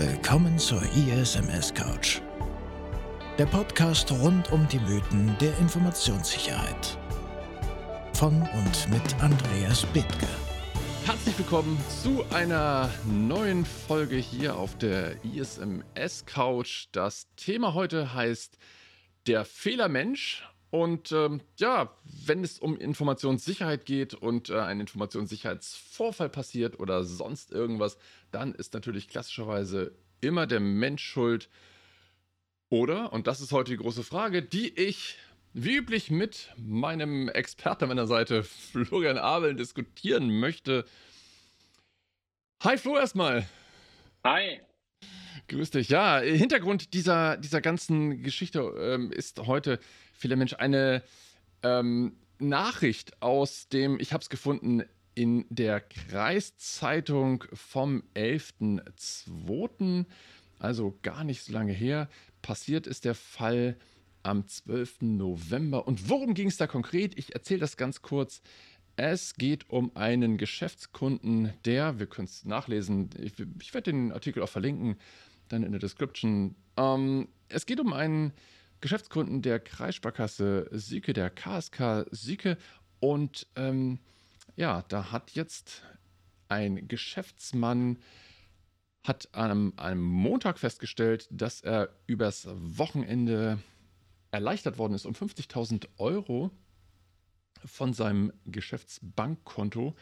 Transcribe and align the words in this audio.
Willkommen 0.00 0.58
zur 0.58 0.80
ISMS 0.94 1.74
Couch. 1.74 2.22
Der 3.36 3.44
Podcast 3.44 4.10
rund 4.10 4.50
um 4.50 4.66
die 4.68 4.78
Mythen 4.78 5.36
der 5.42 5.58
Informationssicherheit. 5.58 6.96
Von 8.14 8.40
und 8.40 8.88
mit 8.88 9.22
Andreas 9.22 9.84
Bethke. 9.92 10.26
Herzlich 11.04 11.38
willkommen 11.38 11.78
zu 12.02 12.24
einer 12.30 12.88
neuen 13.04 13.66
Folge 13.66 14.16
hier 14.16 14.56
auf 14.56 14.78
der 14.78 15.22
ISMS 15.22 16.24
Couch. 16.24 16.86
Das 16.92 17.26
Thema 17.36 17.74
heute 17.74 18.14
heißt 18.14 18.56
der 19.26 19.44
Fehlermensch 19.44 20.49
und 20.70 21.10
ähm, 21.10 21.40
ja, 21.56 21.94
wenn 22.04 22.44
es 22.44 22.58
um 22.58 22.78
Informationssicherheit 22.78 23.86
geht 23.86 24.14
und 24.14 24.50
äh, 24.50 24.60
ein 24.60 24.80
Informationssicherheitsvorfall 24.80 26.28
passiert 26.28 26.78
oder 26.78 27.02
sonst 27.02 27.50
irgendwas, 27.50 27.98
dann 28.30 28.54
ist 28.54 28.72
natürlich 28.72 29.08
klassischerweise 29.08 29.92
immer 30.20 30.46
der 30.46 30.60
Mensch 30.60 31.02
schuld. 31.02 31.48
Oder, 32.68 33.12
und 33.12 33.26
das 33.26 33.40
ist 33.40 33.50
heute 33.50 33.72
die 33.72 33.78
große 33.78 34.04
Frage, 34.04 34.42
die 34.42 34.72
ich 34.78 35.18
wie 35.52 35.74
üblich 35.74 36.12
mit 36.12 36.52
meinem 36.56 37.28
Experten 37.28 37.84
an 37.84 37.88
meiner 37.88 38.06
Seite, 38.06 38.44
Florian 38.44 39.18
Abel, 39.18 39.56
diskutieren 39.56 40.38
möchte. 40.38 40.84
Hi 42.62 42.78
Flo 42.78 42.96
erstmal. 42.96 43.48
Hi. 44.22 44.60
Grüß 45.50 45.70
dich. 45.70 45.88
Ja, 45.88 46.20
Hintergrund 46.20 46.94
dieser, 46.94 47.36
dieser 47.36 47.60
ganzen 47.60 48.22
Geschichte 48.22 48.60
ähm, 48.78 49.10
ist 49.10 49.40
heute 49.40 49.80
vieler 50.12 50.36
Mensch 50.36 50.54
eine 50.54 51.02
ähm, 51.64 52.14
Nachricht 52.38 53.20
aus 53.20 53.68
dem, 53.68 53.98
ich 53.98 54.12
habe 54.12 54.22
es 54.22 54.30
gefunden, 54.30 54.84
in 55.16 55.46
der 55.50 55.80
Kreiszeitung 55.80 57.42
vom 57.52 58.04
11.02., 58.14 60.04
also 60.60 60.96
gar 61.02 61.24
nicht 61.24 61.42
so 61.42 61.52
lange 61.52 61.72
her, 61.72 62.08
passiert 62.42 62.86
ist 62.86 63.04
der 63.04 63.16
Fall 63.16 63.76
am 64.22 64.46
12. 64.46 64.98
November. 65.00 65.84
Und 65.88 66.08
worum 66.08 66.34
ging 66.34 66.46
es 66.46 66.58
da 66.58 66.68
konkret? 66.68 67.18
Ich 67.18 67.34
erzähle 67.34 67.58
das 67.58 67.76
ganz 67.76 68.02
kurz. 68.02 68.40
Es 68.96 69.34
geht 69.34 69.70
um 69.70 69.96
einen 69.96 70.36
Geschäftskunden, 70.36 71.52
der, 71.64 71.98
wir 71.98 72.06
können 72.06 72.26
es 72.26 72.44
nachlesen, 72.44 73.10
ich, 73.18 73.34
ich 73.60 73.74
werde 73.74 73.90
den 73.90 74.12
Artikel 74.12 74.42
auch 74.42 74.48
verlinken, 74.48 74.96
dann 75.48 75.62
in 75.62 75.72
der 75.72 75.80
Description. 75.80 76.54
Ähm, 76.76 77.28
es 77.48 77.66
geht 77.66 77.80
um 77.80 77.92
einen 77.92 78.32
Geschäftskunden 78.80 79.42
der 79.42 79.60
Kreissparkasse 79.60 80.68
Sieke, 80.72 81.12
der 81.12 81.30
KSK 81.30 82.06
Sieke. 82.10 82.56
Und 82.98 83.46
ähm, 83.56 83.98
ja, 84.56 84.82
da 84.88 85.10
hat 85.12 85.32
jetzt 85.32 85.82
ein 86.48 86.88
Geschäftsmann 86.88 87.98
hat 89.02 89.28
an 89.32 89.78
einem 89.78 90.02
Montag 90.02 90.58
festgestellt, 90.58 91.26
dass 91.30 91.62
er 91.62 91.88
übers 92.06 92.46
Wochenende 92.50 93.58
erleichtert 94.30 94.78
worden 94.78 94.94
ist 94.94 95.06
um 95.06 95.14
50.000 95.14 95.88
Euro 95.96 96.50
von 97.64 97.92
seinem 97.92 98.32
Geschäftsbankkonto. 98.46 99.94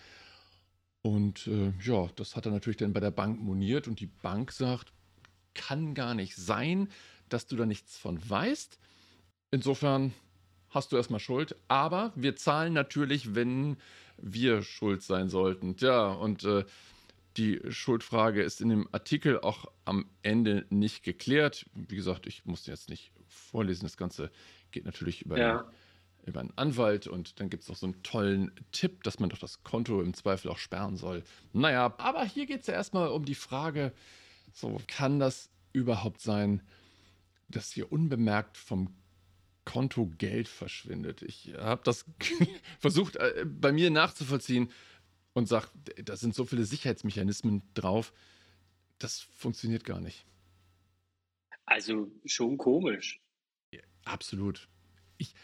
Und 1.03 1.47
äh, 1.47 1.73
ja, 1.81 2.09
das 2.17 2.37
hat 2.37 2.47
er 2.47 2.53
natürlich 2.53 2.77
dann 2.78 2.92
bei 2.92 3.00
der 3.00 3.11
Bank 3.11 3.41
moniert 3.41 3.89
und 3.89 4.00
die 4.00 4.06
Bank 4.06 4.53
sagt, 4.53 4.92
kann 5.55 5.95
gar 5.95 6.15
nicht 6.15 6.37
sein 6.37 6.89
dass 7.28 7.47
du 7.47 7.56
da 7.56 7.67
nichts 7.67 7.98
von 7.98 8.19
weißt. 8.28 8.78
Insofern 9.50 10.12
hast 10.70 10.92
du 10.92 10.97
erstmal 10.97 11.20
Schuld, 11.20 11.56
aber 11.69 12.12
wir 12.15 12.37
zahlen 12.37 12.73
natürlich, 12.73 13.34
wenn 13.34 13.77
wir 14.19 14.62
schuld 14.62 15.03
sein 15.03 15.28
sollten. 15.28 15.77
Ja, 15.78 16.09
und 16.09 16.45
äh, 16.45 16.65
die 17.37 17.61
Schuldfrage 17.69 18.43
ist 18.43 18.61
in 18.61 18.69
dem 18.69 18.89
Artikel 18.93 19.39
auch 19.41 19.67
am 19.84 20.06
Ende 20.22 20.67
nicht 20.70 21.05
geklärt. 21.05 21.67
Wie 21.75 21.97
gesagt, 21.97 22.27
ich 22.27 22.44
muss 22.44 22.66
jetzt 22.66 22.88
nicht 22.91 23.12
vorlesen. 23.27 23.84
Das 23.84 23.97
Ganze 23.97 24.31
geht 24.71 24.84
natürlich 24.84 25.22
über, 25.22 25.38
ja. 25.38 25.71
Über 26.28 26.41
einen 26.41 26.53
Anwalt 26.56 27.06
und 27.06 27.41
dann 27.41 27.50
gibt 27.50 27.65
es 27.65 27.69
noch 27.69 27.77
so 27.77 27.87
einen 27.87 28.03
tollen 28.03 28.53
Tipp, 28.72 29.03
dass 29.05 29.19
man 29.19 29.31
doch 29.31 29.39
das 29.39 29.62
Konto 29.65 30.00
im 30.00 30.15
Zweifel 30.15 30.50
auch 30.50 30.59
sperren 30.59 30.97
soll. 30.97 31.25
Naja, 31.53 31.94
aber 31.99 32.25
hier 32.25 32.47
geht 32.47 32.61
es 32.61 32.66
ja 32.66 32.75
erstmal 32.75 33.09
um 33.09 33.25
die 33.25 33.34
Frage, 33.34 33.93
so 34.53 34.81
kann 34.87 35.19
das 35.19 35.50
überhaupt 35.72 36.21
sein, 36.21 36.62
dass 37.49 37.72
hier 37.72 37.91
unbemerkt 37.91 38.56
vom 38.56 38.94
Konto 39.65 40.06
Geld 40.19 40.49
verschwindet. 40.49 41.22
Ich 41.22 41.53
habe 41.59 41.83
das 41.84 42.06
versucht 42.78 43.17
äh, 43.17 43.44
bei 43.47 43.72
mir 43.72 43.91
nachzuvollziehen 43.91 44.71
und 45.34 45.47
sage, 45.47 45.69
da 46.03 46.17
sind 46.17 46.34
so 46.34 46.44
viele 46.44 46.65
Sicherheitsmechanismen 46.65 47.62
drauf, 47.75 48.12
das 48.99 49.21
funktioniert 49.21 49.84
gar 49.84 50.00
nicht. 50.00 50.25
Also 51.67 52.11
schon 52.25 52.56
komisch. 52.56 53.21
Ja, 53.71 53.81
absolut. 54.05 54.69
Ich, 55.19 55.34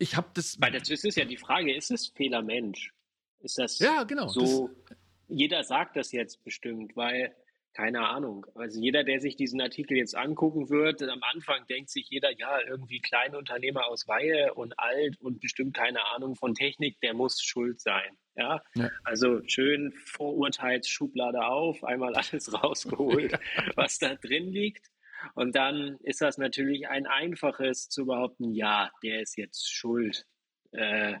ich 0.00 0.16
habe 0.16 0.28
das. 0.34 0.60
Weil 0.60 0.72
das 0.72 0.88
ist 0.88 1.16
ja 1.16 1.24
die 1.24 1.36
Frage, 1.36 1.74
ist 1.74 1.90
es 1.90 2.08
Fehler 2.08 2.42
Mensch? 2.42 2.92
Ist 3.40 3.58
das 3.58 3.78
ja, 3.78 4.02
genau, 4.02 4.28
so? 4.28 4.70
Das, 4.88 4.98
jeder 5.28 5.62
sagt 5.62 5.96
das 5.96 6.10
jetzt 6.12 6.42
bestimmt, 6.42 6.96
weil 6.96 7.34
keine 7.72 8.08
Ahnung. 8.08 8.46
Also 8.54 8.80
jeder, 8.80 9.04
der 9.04 9.20
sich 9.20 9.36
diesen 9.36 9.60
Artikel 9.60 9.96
jetzt 9.96 10.16
angucken 10.16 10.70
wird, 10.70 11.02
am 11.02 11.22
Anfang 11.22 11.66
denkt 11.68 11.90
sich 11.90 12.08
jeder, 12.10 12.36
ja, 12.36 12.60
irgendwie 12.66 13.00
Kleinunternehmer 13.00 13.86
aus 13.86 14.08
Weihe 14.08 14.54
und 14.54 14.78
alt 14.78 15.20
und 15.20 15.40
bestimmt 15.40 15.76
keine 15.76 16.04
Ahnung 16.06 16.34
von 16.34 16.54
Technik, 16.54 17.00
der 17.00 17.14
muss 17.14 17.40
schuld 17.40 17.80
sein. 17.80 18.16
Ja, 18.34 18.62
ja. 18.74 18.90
also 19.04 19.40
schön 19.46 19.92
Vorurteilsschublade 19.92 21.44
auf, 21.44 21.84
einmal 21.84 22.14
alles 22.16 22.52
rausgeholt, 22.52 23.38
was 23.76 23.98
da 23.98 24.14
drin 24.16 24.50
liegt. 24.50 24.89
Und 25.34 25.54
dann 25.54 25.98
ist 26.02 26.20
das 26.20 26.38
natürlich 26.38 26.88
ein 26.88 27.06
einfaches 27.06 27.88
zu 27.88 28.06
behaupten, 28.06 28.52
ja, 28.54 28.90
der 29.02 29.20
ist 29.20 29.36
jetzt 29.36 29.70
schuld, 29.70 30.26
äh, 30.72 31.16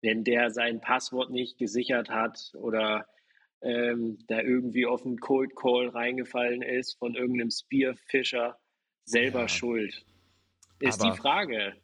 wenn 0.00 0.24
der 0.24 0.50
sein 0.50 0.80
Passwort 0.80 1.30
nicht 1.30 1.58
gesichert 1.58 2.08
hat 2.08 2.52
oder 2.54 3.06
ähm, 3.60 4.18
da 4.28 4.40
irgendwie 4.40 4.86
auf 4.86 5.04
einen 5.04 5.18
Cold 5.18 5.56
Call 5.56 5.88
reingefallen 5.88 6.62
ist 6.62 6.98
von 6.98 7.14
irgendeinem 7.14 7.50
Spearfischer, 7.50 8.58
selber 9.04 9.42
ja. 9.42 9.48
schuld. 9.48 10.04
Ist 10.78 11.00
aber, 11.00 11.10
die 11.10 11.18
Frage. 11.18 11.76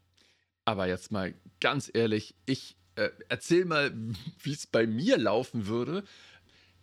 Aber 0.64 0.86
jetzt 0.86 1.10
mal 1.10 1.34
ganz 1.60 1.90
ehrlich, 1.92 2.36
ich 2.46 2.76
äh, 2.96 3.10
erzähl 3.28 3.64
mal, 3.64 3.92
wie 4.42 4.52
es 4.52 4.66
bei 4.66 4.86
mir 4.86 5.18
laufen 5.18 5.66
würde. 5.66 6.04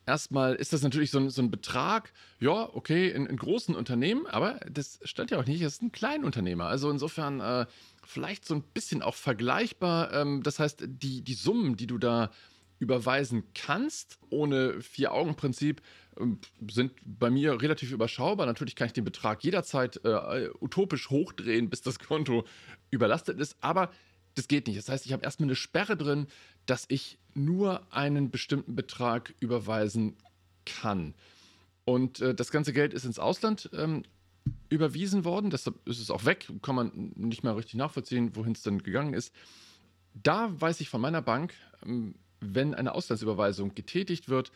Erstmal 0.06 0.56
ist 0.56 0.74
das 0.74 0.82
natürlich 0.82 1.12
so 1.12 1.20
ein, 1.20 1.30
so 1.30 1.42
ein 1.42 1.52
Betrag, 1.52 2.12
ja, 2.40 2.70
okay, 2.74 3.10
in, 3.10 3.28
in, 3.28 3.38
großen 3.38 3.76
Unternehmen, 3.76 4.26
aber 4.26 4.60
das 4.70 5.00
stand 5.04 5.30
ja 5.30 5.40
auch 5.40 5.46
nicht, 5.46 5.64
das 5.64 5.74
ist 5.74 5.82
ein 5.84 5.92
Kleinunternehmer. 5.92 6.66
Also 6.66 6.90
insofern 6.90 7.40
äh, 7.40 7.66
vielleicht 8.04 8.46
so 8.46 8.56
ein 8.56 8.64
bisschen 8.64 9.04
auch 9.04 9.16
vergleichbar. 9.16 10.12
Ähm, 10.14 10.42
das 10.42 10.60
heißt, 10.60 10.84
die, 10.88 11.22
die 11.22 11.34
Summen, 11.34 11.78
die 11.78 11.88
du 11.88 12.00
da 12.00 12.32
überweisen 12.80 13.44
kannst, 13.54 14.18
ohne 14.32 14.82
Vier-Augen-Prinzip, 14.82 15.82
ähm, 16.20 16.40
sind 16.70 16.94
bei 17.06 17.30
mir 17.30 17.62
relativ 17.62 17.92
überschaubar. 17.92 18.48
Natürlich 18.48 18.76
kann 18.76 18.88
ich 18.88 18.94
den 18.94 19.06
Betrag 19.06 19.44
jederzeit 19.44 20.02
äh, 20.04 20.50
utopisch 20.60 21.12
hochdrehen, 21.12 21.70
bis 21.70 21.84
das 21.84 22.00
Konto 22.00 22.46
überlastet 22.90 23.40
ist, 23.40 23.56
aber 23.62 23.92
das 24.36 24.48
geht 24.48 24.68
nicht. 24.68 24.78
Das 24.78 24.90
heißt, 24.90 25.06
ich 25.06 25.14
habe 25.14 25.24
erstmal 25.24 25.48
eine 25.48 25.56
Sperre 25.56 25.98
drin, 25.98 26.28
dass 26.66 26.86
ich 26.88 27.18
nur 27.34 27.82
einen 27.92 28.32
bestimmten 28.32 28.76
Betrag 28.76 29.34
überweisen 29.40 30.16
kann. 30.66 31.14
Und 31.86 32.22
äh, 32.22 32.34
das 32.36 32.52
ganze 32.52 32.74
Geld 32.74 32.94
ist 32.94 33.06
ins 33.06 33.20
Ausland 33.20 33.70
ähm, 33.74 34.04
überwiesen 34.70 35.26
worden, 35.26 35.50
deshalb 35.50 35.88
ist 35.88 36.00
es 36.00 36.10
auch 36.10 36.26
weg, 36.26 36.52
kann 36.62 36.76
man 36.76 37.12
nicht 37.16 37.44
mehr 37.44 37.56
richtig 37.56 37.76
nachvollziehen, 37.76 38.36
wohin 38.36 38.54
es 38.54 38.62
dann 38.62 38.82
gegangen 38.82 39.14
ist. 39.14 39.34
Da 40.14 40.50
weiß 40.60 40.82
ich 40.82 40.90
von 40.90 41.02
meiner 41.02 41.22
Bank, 41.22 41.54
ähm, 41.86 42.16
wenn 42.40 42.74
eine 42.74 42.94
Auslandsüberweisung 42.94 43.76
getätigt 43.76 44.30
wird, 44.30 44.52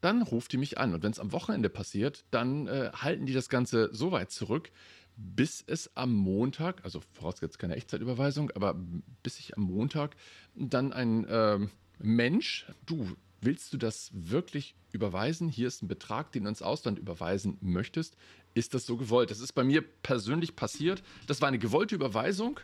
dann 0.00 0.22
ruft 0.22 0.52
die 0.52 0.58
mich 0.58 0.78
an. 0.78 0.94
Und 0.94 1.02
wenn 1.02 1.12
es 1.12 1.20
am 1.20 1.32
Wochenende 1.32 1.68
passiert, 1.68 2.24
dann 2.30 2.66
äh, 2.66 2.90
halten 2.94 3.26
die 3.26 3.32
das 3.32 3.48
Ganze 3.48 3.90
so 3.92 4.12
weit 4.12 4.30
zurück, 4.30 4.70
bis 5.18 5.64
es 5.66 5.90
am 5.96 6.14
Montag, 6.14 6.84
also 6.84 7.00
vorausgesetzt 7.12 7.58
keine 7.58 7.74
Echtzeitüberweisung, 7.74 8.52
aber 8.52 8.76
bis 9.24 9.40
ich 9.40 9.56
am 9.56 9.64
Montag 9.64 10.14
dann 10.54 10.92
ein 10.92 11.24
äh, 11.24 11.58
Mensch, 11.98 12.66
du, 12.86 13.16
willst 13.40 13.72
du 13.72 13.78
das 13.78 14.10
wirklich 14.12 14.76
überweisen? 14.92 15.48
Hier 15.48 15.66
ist 15.66 15.82
ein 15.82 15.88
Betrag, 15.88 16.30
den 16.30 16.44
du 16.44 16.48
ins 16.48 16.62
Ausland 16.62 17.00
überweisen 17.00 17.58
möchtest. 17.60 18.16
Ist 18.54 18.74
das 18.74 18.86
so 18.86 18.96
gewollt? 18.96 19.32
Das 19.32 19.40
ist 19.40 19.52
bei 19.52 19.64
mir 19.64 19.82
persönlich 19.82 20.54
passiert. 20.54 21.02
Das 21.26 21.40
war 21.40 21.48
eine 21.48 21.58
gewollte 21.58 21.96
Überweisung. 21.96 22.60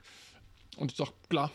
Und 0.77 0.93
ich 0.93 0.97
sage, 0.97 1.13
klar, 1.29 1.51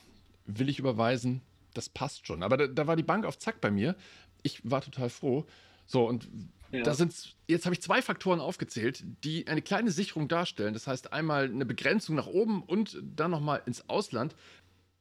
will 0.46 0.68
ich 0.68 0.80
überweisen, 0.80 1.42
das 1.74 1.88
passt 1.88 2.28
schon. 2.28 2.44
Aber 2.44 2.58
da, 2.58 2.68
da, 2.68 2.88
war 2.88 2.98
die 2.98 3.04
Bank 3.04 3.26
auf 3.26 3.38
Zack 3.40 3.62
bei 3.62 3.72
mir. 3.72 3.96
Ich 4.44 4.70
war 4.70 4.82
total 4.82 5.10
froh. 5.10 5.46
So, 5.86 6.06
und 6.06 6.28
ja. 6.72 6.84
da 6.84 6.94
sind, 6.94 7.36
jetzt 7.48 7.66
habe 7.66 7.74
ich 7.74 7.82
zwei 7.82 8.02
Faktoren 8.02 8.40
aufgezählt, 8.40 9.04
die 9.24 9.48
eine 9.48 9.62
kleine 9.62 9.92
Sicherung 9.92 10.28
darstellen. 10.28 10.74
Das 10.74 10.88
heißt, 10.88 11.14
einmal 11.14 11.46
eine 11.46 11.66
Begrenzung 11.66 12.16
nach 12.16 12.28
oben 12.28 12.64
und 12.64 12.98
dann 13.02 13.32
nochmal 13.32 13.62
ins 13.66 13.90
Ausland. 13.90 14.36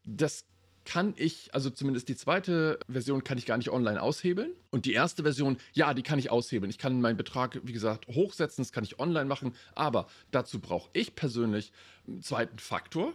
Das 0.05 0.45
kann 0.89 1.13
ich, 1.17 1.53
also 1.53 1.69
zumindest 1.69 2.09
die 2.09 2.17
zweite 2.17 2.79
Version 2.89 3.23
kann 3.23 3.37
ich 3.37 3.45
gar 3.45 3.59
nicht 3.59 3.69
online 3.69 4.01
aushebeln. 4.01 4.53
Und 4.71 4.87
die 4.87 4.95
erste 4.95 5.23
Version, 5.23 5.59
ja, 5.75 5.93
die 5.93 6.03
kann 6.03 6.19
ich 6.19 6.31
aushebeln. 6.31 6.71
Ich 6.71 6.79
kann 6.79 7.03
meinen 7.03 7.19
Betrag, 7.19 7.61
wie 7.63 7.75
gesagt, 7.75 8.07
hochsetzen, 8.09 8.65
das 8.65 8.73
kann 8.73 8.85
ich 8.85 8.99
online 8.99 9.27
machen. 9.27 9.55
Aber 9.75 10.09
dazu 10.31 10.61
brauche 10.61 10.89
ich 10.95 11.15
persönlich 11.15 11.73
einen 12.07 12.23
zweiten 12.23 12.59
Faktor. 12.59 13.13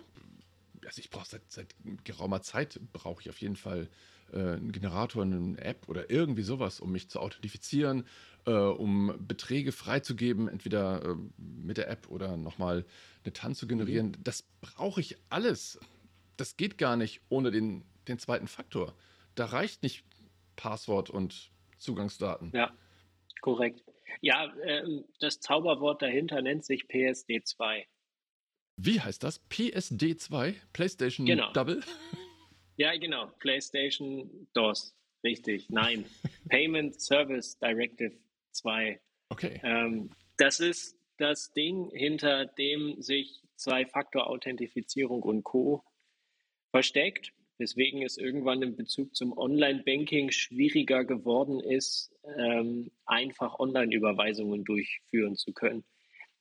Also 0.85 0.99
ich 0.99 1.09
brauche 1.09 1.27
seit, 1.27 1.41
seit 1.51 1.73
geraumer 2.03 2.43
Zeit, 2.43 2.79
brauche 2.91 3.21
ich 3.21 3.29
auf 3.31 3.39
jeden 3.39 3.55
Fall 3.55 3.89
äh, 4.31 4.37
einen 4.37 4.71
Generator, 4.71 5.23
eine 5.23 5.57
App 5.57 5.87
oder 5.87 6.11
irgendwie 6.11 6.43
sowas, 6.43 6.79
um 6.79 6.91
mich 6.91 7.09
zu 7.09 7.19
authentifizieren, 7.19 8.05
äh, 8.45 8.51
um 8.51 9.13
Beträge 9.19 9.71
freizugeben, 9.71 10.47
entweder 10.47 11.03
äh, 11.03 11.15
mit 11.37 11.77
der 11.77 11.89
App 11.89 12.09
oder 12.09 12.37
nochmal 12.37 12.85
eine 13.23 13.33
TAN 13.33 13.55
zu 13.55 13.67
generieren. 13.67 14.07
Mhm. 14.07 14.23
Das 14.23 14.43
brauche 14.61 15.01
ich 15.01 15.17
alles 15.29 15.79
das 16.37 16.57
geht 16.57 16.77
gar 16.77 16.95
nicht 16.95 17.21
ohne 17.29 17.51
den, 17.51 17.83
den 18.07 18.19
zweiten 18.19 18.47
Faktor. 18.47 18.95
Da 19.35 19.45
reicht 19.45 19.83
nicht 19.83 20.03
Passwort 20.55 21.09
und 21.09 21.51
Zugangsdaten. 21.77 22.51
Ja, 22.53 22.75
korrekt. 23.41 23.83
Ja, 24.21 24.53
ähm, 24.63 25.05
das 25.19 25.39
Zauberwort 25.39 26.01
dahinter 26.01 26.41
nennt 26.41 26.65
sich 26.65 26.85
PSD2. 26.85 27.85
Wie 28.77 28.99
heißt 28.99 29.23
das? 29.23 29.41
PSD2? 29.49 30.55
PlayStation 30.71 31.25
genau. 31.25 31.51
Double? 31.53 31.81
Ja, 32.77 32.95
genau. 32.97 33.27
PlayStation 33.39 34.47
DOS. 34.53 34.95
Richtig. 35.23 35.69
Nein. 35.69 36.05
Payment 36.49 36.99
Service 36.99 37.57
Directive 37.59 38.17
2. 38.63 38.99
Okay. 39.29 39.61
Ähm, 39.63 40.09
das 40.37 40.59
ist 40.59 40.97
das 41.17 41.53
Ding, 41.53 41.89
hinter 41.91 42.45
dem 42.45 43.01
sich 43.01 43.41
Zwei-Faktor-Authentifizierung 43.55 45.21
und 45.21 45.43
Co 45.43 45.83
versteckt, 46.71 47.31
weswegen 47.59 48.01
es 48.01 48.17
irgendwann 48.17 48.61
im 48.61 48.75
Bezug 48.75 49.15
zum 49.15 49.37
Online-Banking 49.37 50.31
schwieriger 50.31 51.05
geworden 51.05 51.59
ist, 51.59 52.11
ähm, 52.37 52.91
einfach 53.05 53.59
Online-Überweisungen 53.59 54.63
durchführen 54.63 55.35
zu 55.35 55.53
können. 55.53 55.83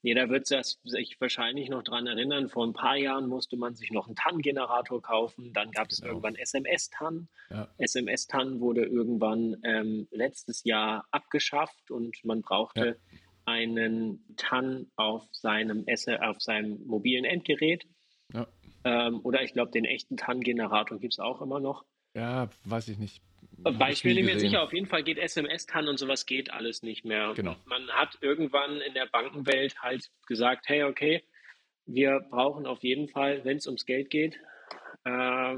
Jeder 0.03 0.29
wird 0.29 0.47
sich 0.47 1.15
wahrscheinlich 1.19 1.69
noch 1.69 1.81
daran 1.81 2.07
erinnern, 2.07 2.49
vor 2.49 2.67
ein 2.67 2.73
paar 2.73 2.97
Jahren 2.97 3.29
musste 3.29 3.55
man 3.55 3.73
sich 3.75 3.89
noch 3.89 4.07
einen 4.07 4.17
TAN-Generator 4.17 5.01
kaufen, 5.01 5.53
dann 5.53 5.71
gab 5.71 5.89
es 5.89 6.01
genau. 6.01 6.11
irgendwann 6.11 6.35
SMS-TAN. 6.35 7.29
Ja. 7.49 7.69
SMS-TAN 7.77 8.59
wurde 8.59 8.83
irgendwann 8.83 9.55
ähm, 9.63 10.09
letztes 10.11 10.65
Jahr 10.65 11.07
abgeschafft 11.11 11.89
und 11.89 12.17
man 12.25 12.41
brauchte 12.41 12.85
ja. 12.85 13.17
einen 13.45 14.25
TAN 14.35 14.91
auf 14.97 15.25
seinem, 15.31 15.85
auf 16.19 16.41
seinem 16.41 16.85
mobilen 16.85 17.23
Endgerät. 17.23 17.87
Ja. 18.33 18.45
Ähm, 18.83 19.21
oder 19.23 19.41
ich 19.41 19.53
glaube, 19.53 19.71
den 19.71 19.85
echten 19.85 20.17
TAN-Generator 20.17 20.99
gibt 20.99 21.13
es 21.13 21.19
auch 21.19 21.41
immer 21.41 21.61
noch. 21.61 21.85
Ja, 22.13 22.49
weiß 22.65 22.89
ich 22.89 22.97
nicht. 22.97 23.23
Beispiel 23.63 24.15
bin 24.15 24.25
mir 24.25 24.39
sicher, 24.39 24.61
auf 24.61 24.73
jeden 24.73 24.87
Fall 24.87 25.03
geht 25.03 25.17
SMS-TAN 25.17 25.87
und 25.87 25.97
sowas 25.97 26.25
geht 26.25 26.51
alles 26.51 26.83
nicht 26.83 27.05
mehr. 27.05 27.31
Genau. 27.35 27.55
Man 27.65 27.87
hat 27.89 28.17
irgendwann 28.21 28.81
in 28.81 28.93
der 28.93 29.05
Bankenwelt 29.05 29.81
halt 29.81 30.11
gesagt, 30.27 30.67
hey, 30.67 30.83
okay, 30.83 31.23
wir 31.85 32.19
brauchen 32.29 32.65
auf 32.65 32.83
jeden 32.83 33.07
Fall, 33.09 33.45
wenn 33.45 33.57
es 33.57 33.67
ums 33.67 33.85
Geld 33.85 34.09
geht, 34.09 34.39
äh, 35.03 35.57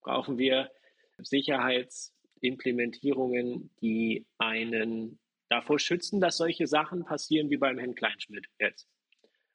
brauchen 0.00 0.38
wir 0.38 0.70
Sicherheitsimplementierungen, 1.18 3.70
die 3.80 4.26
einen 4.38 5.18
davor 5.48 5.78
schützen, 5.78 6.20
dass 6.20 6.36
solche 6.36 6.66
Sachen 6.66 7.04
passieren 7.04 7.48
wie 7.50 7.56
beim 7.56 7.78
Herrn 7.78 7.94
Kleinschmidt 7.94 8.46
jetzt. 8.58 8.88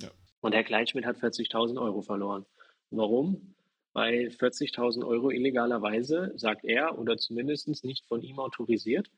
Ja. 0.02 0.10
Und 0.42 0.54
Herr 0.54 0.64
Kleinschmidt 0.64 1.06
hat 1.06 1.18
40.000 1.18 1.80
Euro 1.80 2.02
verloren. 2.02 2.46
Warum? 2.90 3.53
Weil 3.94 4.30
40.000 4.30 5.06
Euro 5.06 5.30
illegalerweise, 5.30 6.34
sagt 6.36 6.66
er, 6.66 6.98
oder 6.98 7.18
zumindest 7.18 7.84
nicht 7.84 8.06
von 8.08 8.22
ihm 8.22 8.40
autorisiert, 8.40 9.10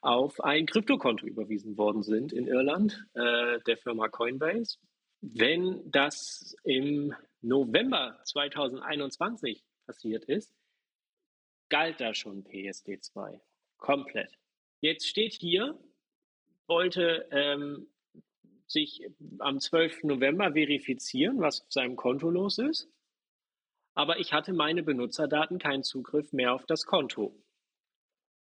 auf 0.00 0.42
ein 0.42 0.66
Kryptokonto 0.66 1.26
überwiesen 1.26 1.76
worden 1.76 2.02
sind 2.02 2.32
in 2.32 2.46
Irland, 2.46 3.06
äh, 3.14 3.60
der 3.66 3.76
Firma 3.76 4.08
Coinbase. 4.08 4.78
Wenn 5.20 5.88
das 5.90 6.56
im 6.64 7.14
November 7.40 8.18
2021 8.24 9.62
passiert 9.86 10.24
ist, 10.24 10.52
galt 11.68 12.00
da 12.00 12.14
schon 12.14 12.42
PSD2 12.44 13.40
komplett. 13.76 14.30
Jetzt 14.80 15.06
steht 15.06 15.34
hier, 15.34 15.78
wollte 16.66 17.28
ähm, 17.30 17.86
sich 18.66 19.06
am 19.38 19.60
12. 19.60 20.04
November 20.04 20.52
verifizieren, 20.52 21.40
was 21.40 21.62
auf 21.62 21.70
seinem 21.72 21.96
Konto 21.96 22.30
los 22.30 22.58
ist 22.58 22.88
aber 23.94 24.18
ich 24.18 24.32
hatte 24.32 24.52
meine 24.52 24.82
Benutzerdaten 24.82 25.58
keinen 25.58 25.82
Zugriff 25.82 26.32
mehr 26.32 26.54
auf 26.54 26.66
das 26.66 26.86
Konto. 26.86 27.34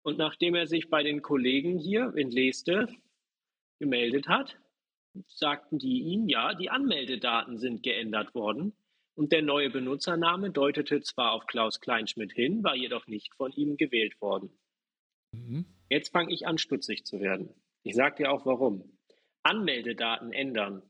Und 0.03 0.17
nachdem 0.17 0.55
er 0.55 0.67
sich 0.67 0.89
bei 0.89 1.03
den 1.03 1.21
Kollegen 1.21 1.77
hier 1.77 2.13
in 2.15 2.31
Leste 2.31 2.87
gemeldet 3.79 4.27
hat, 4.27 4.57
sagten 5.27 5.77
die 5.77 6.01
ihm, 6.01 6.27
ja, 6.29 6.53
die 6.53 6.69
Anmeldedaten 6.69 7.57
sind 7.57 7.83
geändert 7.83 8.33
worden 8.33 8.73
und 9.15 9.31
der 9.31 9.41
neue 9.41 9.69
Benutzername 9.69 10.51
deutete 10.51 11.01
zwar 11.01 11.33
auf 11.33 11.45
Klaus 11.45 11.79
Kleinschmidt 11.81 12.31
hin, 12.31 12.63
war 12.63 12.75
jedoch 12.75 13.07
nicht 13.07 13.35
von 13.35 13.51
ihm 13.51 13.77
gewählt 13.77 14.19
worden. 14.21 14.57
Mhm. 15.33 15.65
Jetzt 15.89 16.11
fange 16.11 16.33
ich 16.33 16.47
an, 16.47 16.57
stutzig 16.57 17.05
zu 17.05 17.19
werden. 17.19 17.53
Ich 17.83 17.95
sage 17.95 18.23
dir 18.23 18.31
auch 18.31 18.45
warum. 18.45 18.97
Anmeldedaten 19.43 20.31
ändern 20.31 20.81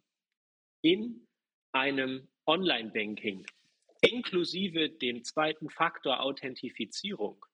in 0.81 1.27
einem 1.71 2.27
Online-Banking 2.45 3.45
inklusive 4.01 4.89
dem 4.89 5.23
zweiten 5.23 5.69
Faktor 5.69 6.21
Authentifizierung, 6.21 7.45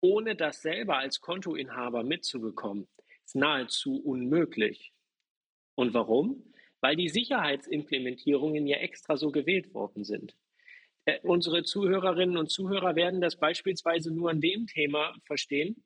ohne 0.00 0.36
das 0.36 0.62
selber 0.62 0.98
als 0.98 1.20
Kontoinhaber 1.20 2.04
mitzubekommen, 2.04 2.86
ist 3.24 3.34
nahezu 3.34 4.00
unmöglich. 4.02 4.92
Und 5.74 5.94
warum? 5.94 6.52
Weil 6.80 6.96
die 6.96 7.08
Sicherheitsimplementierungen 7.08 8.66
ja 8.66 8.78
extra 8.78 9.16
so 9.16 9.30
gewählt 9.32 9.74
worden 9.74 10.04
sind. 10.04 10.36
Äh, 11.04 11.18
unsere 11.22 11.62
Zuhörerinnen 11.64 12.36
und 12.36 12.50
Zuhörer 12.50 12.94
werden 12.94 13.20
das 13.20 13.36
beispielsweise 13.36 14.12
nur 14.12 14.30
an 14.30 14.40
dem 14.40 14.66
Thema 14.66 15.14
verstehen 15.24 15.82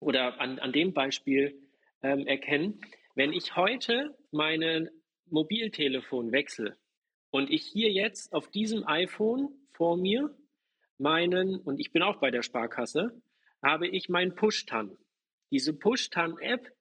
oder 0.00 0.40
an, 0.40 0.58
an 0.58 0.72
dem 0.72 0.94
Beispiel 0.94 1.60
ähm, 2.02 2.26
erkennen. 2.26 2.80
Wenn 3.14 3.32
ich 3.32 3.56
heute 3.56 4.16
mein 4.30 4.88
Mobiltelefon 5.26 6.32
wechsle, 6.32 6.76
und 7.30 7.50
ich 7.50 7.64
hier 7.66 7.90
jetzt 7.90 8.32
auf 8.32 8.50
diesem 8.50 8.86
iPhone 8.86 9.48
vor 9.72 9.96
mir 9.96 10.34
meinen, 10.98 11.60
und 11.60 11.80
ich 11.80 11.92
bin 11.92 12.02
auch 12.02 12.16
bei 12.16 12.30
der 12.30 12.42
Sparkasse, 12.42 13.20
habe 13.62 13.88
ich 13.88 14.08
mein 14.08 14.34
Push-Tan. 14.34 14.96
Diese 15.50 15.72
Push-Tan-App 15.72 16.72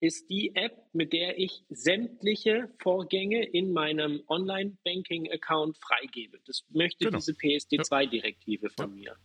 ist 0.00 0.30
die 0.30 0.54
App, 0.56 0.82
mit 0.92 1.12
der 1.12 1.38
ich 1.38 1.62
sämtliche 1.68 2.70
Vorgänge 2.78 3.44
in 3.44 3.72
meinem 3.72 4.22
Online-Banking-Account 4.28 5.76
freigebe. 5.78 6.40
Das 6.46 6.64
möchte 6.70 7.04
genau. 7.04 7.18
diese 7.18 7.32
PSD2-Direktive 7.32 8.70
von 8.70 8.96
ja. 8.96 9.12
mir. 9.12 9.16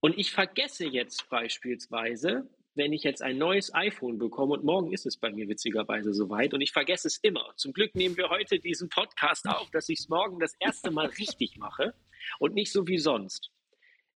Und 0.00 0.18
ich 0.18 0.32
vergesse 0.32 0.86
jetzt 0.86 1.28
beispielsweise, 1.28 2.48
wenn 2.74 2.92
ich 2.92 3.02
jetzt 3.02 3.22
ein 3.22 3.38
neues 3.38 3.74
iPhone 3.74 4.18
bekomme 4.18 4.54
und 4.54 4.64
morgen 4.64 4.92
ist 4.92 5.06
es 5.06 5.16
bei 5.16 5.30
mir 5.30 5.48
witzigerweise 5.48 6.14
soweit 6.14 6.54
und 6.54 6.60
ich 6.60 6.72
vergesse 6.72 7.08
es 7.08 7.18
immer. 7.18 7.52
Zum 7.56 7.72
Glück 7.72 7.94
nehmen 7.94 8.16
wir 8.16 8.30
heute 8.30 8.58
diesen 8.58 8.88
Podcast 8.88 9.48
auf, 9.48 9.70
dass 9.70 9.88
ich 9.88 10.00
es 10.00 10.08
morgen 10.08 10.38
das 10.38 10.54
erste 10.60 10.90
Mal 10.90 11.06
richtig 11.18 11.56
mache 11.58 11.94
und 12.38 12.54
nicht 12.54 12.72
so 12.72 12.86
wie 12.86 12.98
sonst. 12.98 13.50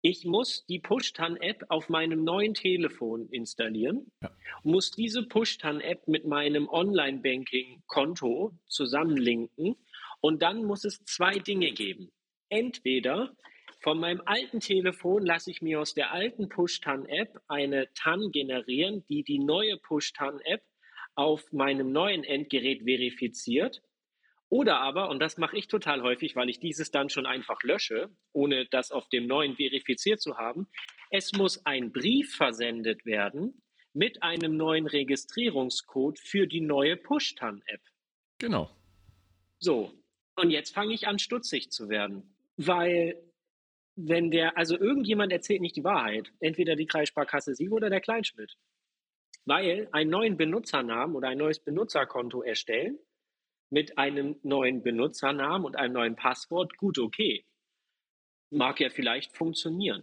Ich 0.02 0.24
muss 0.24 0.64
die 0.66 0.78
Pushtan-App 0.78 1.66
auf 1.68 1.90
meinem 1.90 2.24
neuen 2.24 2.54
Telefon 2.54 3.28
installieren, 3.28 4.10
ja. 4.22 4.30
muss 4.62 4.90
diese 4.90 5.24
Pushtan-App 5.24 6.08
mit 6.08 6.24
meinem 6.24 6.68
Online-Banking-Konto 6.68 8.58
zusammenlinken 8.66 9.76
und 10.22 10.40
dann 10.40 10.64
muss 10.64 10.84
es 10.84 11.04
zwei 11.04 11.38
Dinge 11.38 11.72
geben. 11.72 12.10
Entweder 12.48 13.36
von 13.80 13.98
meinem 13.98 14.22
alten 14.26 14.60
Telefon 14.60 15.24
lasse 15.24 15.50
ich 15.50 15.62
mir 15.62 15.80
aus 15.80 15.94
der 15.94 16.12
alten 16.12 16.48
Push-TAN-App 16.48 17.40
eine 17.48 17.92
TAN 17.94 18.30
generieren, 18.30 19.04
die 19.08 19.24
die 19.24 19.38
neue 19.38 19.78
Push-TAN-App 19.78 20.62
auf 21.14 21.52
meinem 21.52 21.90
neuen 21.90 22.22
Endgerät 22.22 22.82
verifiziert. 22.84 23.82
Oder 24.50 24.80
aber, 24.80 25.08
und 25.08 25.20
das 25.20 25.38
mache 25.38 25.56
ich 25.56 25.68
total 25.68 26.02
häufig, 26.02 26.36
weil 26.36 26.50
ich 26.50 26.60
dieses 26.60 26.90
dann 26.90 27.08
schon 27.08 27.24
einfach 27.24 27.62
lösche, 27.62 28.10
ohne 28.32 28.66
das 28.66 28.90
auf 28.90 29.08
dem 29.08 29.26
neuen 29.26 29.56
verifiziert 29.56 30.20
zu 30.20 30.36
haben, 30.36 30.68
es 31.10 31.32
muss 31.32 31.64
ein 31.64 31.92
Brief 31.92 32.34
versendet 32.34 33.06
werden 33.06 33.62
mit 33.92 34.22
einem 34.22 34.56
neuen 34.56 34.86
Registrierungscode 34.86 36.18
für 36.18 36.46
die 36.46 36.60
neue 36.60 36.96
Push-TAN-App. 36.96 37.80
Genau. 38.38 38.70
So, 39.58 39.92
und 40.36 40.50
jetzt 40.50 40.74
fange 40.74 40.94
ich 40.94 41.06
an, 41.06 41.18
stutzig 41.18 41.70
zu 41.70 41.88
werden, 41.88 42.34
weil 42.56 43.29
wenn 44.08 44.30
der, 44.30 44.56
also 44.56 44.78
irgendjemand 44.78 45.32
erzählt 45.32 45.60
nicht 45.60 45.76
die 45.76 45.84
Wahrheit, 45.84 46.32
entweder 46.40 46.76
die 46.76 46.86
Kreissparkasse 46.86 47.54
Sieg 47.54 47.72
oder 47.72 47.90
der 47.90 48.00
Kleinschmidt. 48.00 48.56
Weil 49.44 49.88
einen 49.92 50.10
neuen 50.10 50.36
Benutzernamen 50.36 51.16
oder 51.16 51.28
ein 51.28 51.38
neues 51.38 51.60
Benutzerkonto 51.60 52.42
erstellen 52.42 52.98
mit 53.70 53.98
einem 53.98 54.38
neuen 54.42 54.82
Benutzernamen 54.82 55.64
und 55.64 55.76
einem 55.76 55.94
neuen 55.94 56.16
Passwort, 56.16 56.76
gut, 56.76 56.98
okay. 56.98 57.44
mag 58.50 58.80
ja 58.80 58.90
vielleicht 58.90 59.36
funktionieren. 59.36 60.02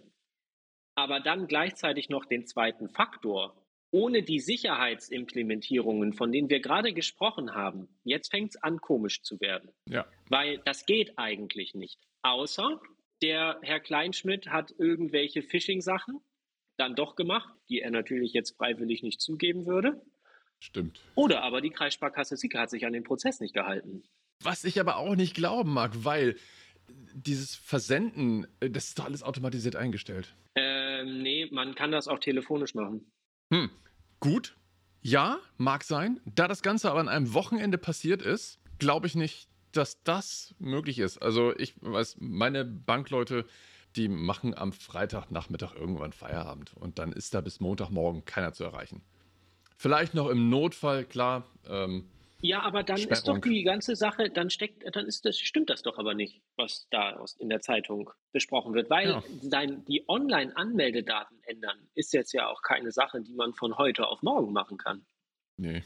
Aber 0.96 1.20
dann 1.20 1.48
gleichzeitig 1.48 2.10
noch 2.10 2.26
den 2.26 2.48
zweiten 2.48 2.90
Faktor, 2.90 3.62
ohne 3.92 4.24
die 4.24 4.40
Sicherheitsimplementierungen, 4.40 6.14
von 6.14 6.32
denen 6.32 6.50
wir 6.50 6.60
gerade 6.60 6.94
gesprochen 6.94 7.54
haben, 7.54 7.88
jetzt 8.04 8.32
fängt 8.32 8.56
es 8.56 8.64
an, 8.64 8.80
komisch 8.80 9.22
zu 9.22 9.40
werden. 9.40 9.72
Ja. 9.86 10.06
Weil 10.30 10.60
das 10.60 10.86
geht 10.86 11.18
eigentlich 11.18 11.76
nicht. 11.76 12.00
Außer 12.22 12.82
der 13.22 13.60
Herr 13.62 13.80
Kleinschmidt 13.80 14.48
hat 14.48 14.74
irgendwelche 14.78 15.42
Phishing-Sachen 15.42 16.20
dann 16.78 16.96
doch 16.96 17.16
gemacht, 17.16 17.54
die 17.70 17.82
er 17.82 17.92
natürlich 17.92 18.34
jetzt 18.34 18.56
freiwillig 18.56 19.04
nicht 19.04 19.20
zugeben 19.20 19.66
würde. 19.66 20.02
Stimmt. 20.60 21.02
Oder 21.16 21.44
aber 21.44 21.62
die 21.62 21.70
Kreissparkasse 21.70 22.38
Sieke 22.38 22.60
hat 22.60 22.70
sich 22.70 22.86
an 22.86 22.94
den 22.94 23.04
Prozess 23.04 23.40
nicht 23.40 23.54
gehalten. 23.54 24.04
Was 24.44 24.64
ich 24.64 24.80
aber 24.80 24.98
auch 24.98 25.16
nicht 25.16 25.36
glauben 25.36 25.74
mag, 25.74 25.92
weil 26.04 26.36
dieses 26.90 27.56
Versenden, 27.56 28.48
äh, 28.60 28.70
das 28.70 28.90
ist 28.90 29.00
doch 29.00 29.06
alles 29.06 29.24
automatisiert 29.24 29.76
eingestellt. 29.76 30.36
Ähm, 30.56 31.22
nee, 31.22 31.48
man 31.52 31.76
kann 31.76 31.92
das 31.92 32.08
auch 32.08 32.20
telefonisch 32.20 32.74
machen. 32.74 33.12
Hm, 33.52 33.70
gut. 34.20 34.56
Ja, 35.02 35.40
mag 35.58 35.84
sein. 35.84 36.20
Da 36.26 36.48
das 36.48 36.62
Ganze 36.62 36.90
aber 36.90 37.00
an 37.00 37.08
einem 37.08 37.34
Wochenende 37.34 37.78
passiert 37.78 38.22
ist, 38.22 38.60
glaube 38.80 39.08
ich 39.08 39.16
nicht, 39.16 39.48
dass 39.72 40.02
das 40.04 40.56
möglich 40.60 41.00
ist. 41.00 41.18
Also 41.18 41.56
ich 41.56 41.74
weiß, 41.82 42.18
meine 42.20 42.66
Bankleute, 42.66 43.46
die 43.96 44.08
machen 44.08 44.56
am 44.56 44.74
Freitagnachmittag 44.74 45.76
irgendwann 45.76 46.14
Feierabend 46.14 46.74
und 46.76 47.00
dann 47.00 47.12
ist 47.12 47.34
da 47.34 47.42
bis 47.42 47.60
Montagmorgen 47.60 48.26
keiner 48.26 48.54
zu 48.54 48.64
erreichen. 48.64 49.02
Vielleicht 49.76 50.14
noch 50.14 50.30
im 50.30 50.50
Notfall, 50.50 51.06
klar. 51.06 51.46
Ähm, 51.68 52.10
ja, 52.42 52.62
aber 52.62 52.84
dann 52.84 52.98
Sperrung. 52.98 53.14
ist 53.14 53.28
doch 53.28 53.38
die 53.40 53.64
ganze 53.64 53.96
Sache, 53.96 54.30
dann 54.30 54.50
steckt, 54.50 54.84
dann 54.96 55.06
ist 55.06 55.26
das, 55.26 55.40
stimmt 55.40 55.70
das 55.70 55.82
doch 55.82 55.98
aber 55.98 56.14
nicht, 56.14 56.42
was 56.56 56.88
da 56.92 57.24
in 57.40 57.50
der 57.50 57.62
Zeitung 57.62 58.12
besprochen 58.32 58.74
wird, 58.74 58.90
weil 58.90 59.10
ja. 59.10 59.24
dein, 59.44 59.84
die 59.86 60.08
Online-Anmeldedaten 60.08 61.40
ändern 61.44 61.78
ist 61.96 62.14
jetzt 62.14 62.34
ja 62.34 62.48
auch 62.48 62.62
keine 62.62 62.92
Sache, 62.92 63.22
die 63.22 63.34
man 63.34 63.54
von 63.54 63.78
heute 63.78 64.08
auf 64.08 64.22
morgen 64.22 64.54
machen 64.54 64.78
kann. 64.78 65.06
Nee. 65.58 65.84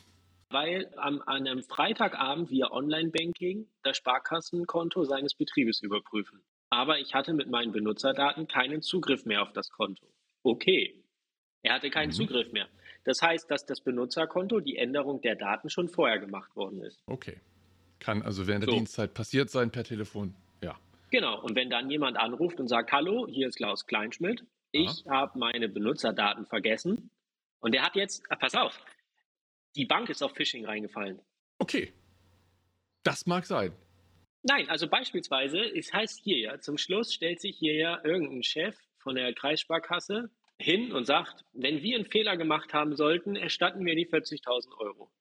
Weil 0.52 0.92
am, 0.98 1.22
an 1.22 1.48
einem 1.48 1.64
Freitagabend 1.64 2.50
via 2.50 2.72
Online-Banking 2.72 3.68
das 3.84 3.98
Sparkassenkonto 3.98 5.04
seines 5.06 5.34
Betriebes 5.34 5.82
überprüfen. 5.82 6.44
Aber 6.70 7.00
ich 7.00 7.14
hatte 7.14 7.34
mit 7.34 7.50
meinen 7.50 7.72
Benutzerdaten 7.72 8.48
keinen 8.48 8.82
Zugriff 8.82 9.26
mehr 9.26 9.42
auf 9.42 9.52
das 9.54 9.70
Konto. 9.70 10.06
Okay. 10.44 11.04
Er 11.64 11.76
hatte 11.76 11.90
keinen 11.90 12.10
mhm. 12.10 12.14
Zugriff 12.14 12.52
mehr. 12.52 12.68
Das 13.04 13.22
heißt, 13.22 13.50
dass 13.50 13.66
das 13.66 13.82
Benutzerkonto, 13.82 14.60
die 14.60 14.78
Änderung 14.78 15.22
der 15.22 15.36
Daten 15.36 15.70
schon 15.70 15.90
vorher 15.90 16.20
gemacht 16.20 16.56
worden 16.56 16.82
ist. 16.82 17.02
Okay. 17.08 17.40
Kann 18.00 18.22
also 18.22 18.48
während 18.48 18.64
der 18.64 18.72
so. 18.72 18.76
Dienstzeit 18.76 19.14
passiert 19.14 19.50
sein 19.50 19.72
per 19.72 19.84
Telefon. 19.84 20.34
Ja. 20.64 20.76
Genau. 21.12 21.42
Und 21.42 21.56
wenn 21.56 21.70
dann 21.70 21.90
jemand 21.90 22.18
anruft 22.18 22.60
und 22.60 22.68
sagt, 22.68 22.92
hallo, 22.92 23.28
hier 23.28 23.48
ist 23.48 23.58
Klaus 23.58 23.86
Kleinschmidt, 23.86 24.44
ich 24.72 25.06
habe 25.10 25.38
meine 25.38 25.68
Benutzerdaten 25.68 26.46
vergessen 26.46 27.12
und 27.60 27.74
der 27.74 27.84
hat 27.84 27.96
jetzt, 27.96 28.24
ah, 28.30 28.36
pass 28.36 28.56
auf, 28.56 28.80
die 29.76 29.86
Bank 29.86 30.10
ist 30.10 30.22
auf 30.22 30.34
Phishing 30.34 30.66
reingefallen. 30.66 31.22
Okay. 31.60 31.94
Das 33.04 33.26
mag 33.26 33.46
sein. 33.46 33.74
Nein, 34.44 34.70
also 34.70 34.88
beispielsweise, 34.88 35.60
es 35.60 35.94
heißt 35.94 36.22
hier 36.24 36.38
ja, 36.38 36.60
zum 36.60 36.78
Schluss 36.78 37.14
stellt 37.14 37.40
sich 37.40 37.58
hier 37.58 37.76
ja 37.76 38.04
irgendein 38.04 38.44
Chef 38.44 38.76
von 39.00 39.16
der 39.16 39.34
Kreissparkasse 39.34 40.32
hin 40.60 40.92
und 40.92 41.06
sagt, 41.06 41.46
wenn 41.54 41.82
wir 41.82 41.96
einen 41.96 42.06
Fehler 42.06 42.38
gemacht 42.38 42.74
haben 42.74 42.96
sollten, 42.96 43.36
erstatten 43.36 43.86
wir 43.86 43.96
die 43.96 44.08
40.000 44.08 44.78
Euro. 44.78 45.12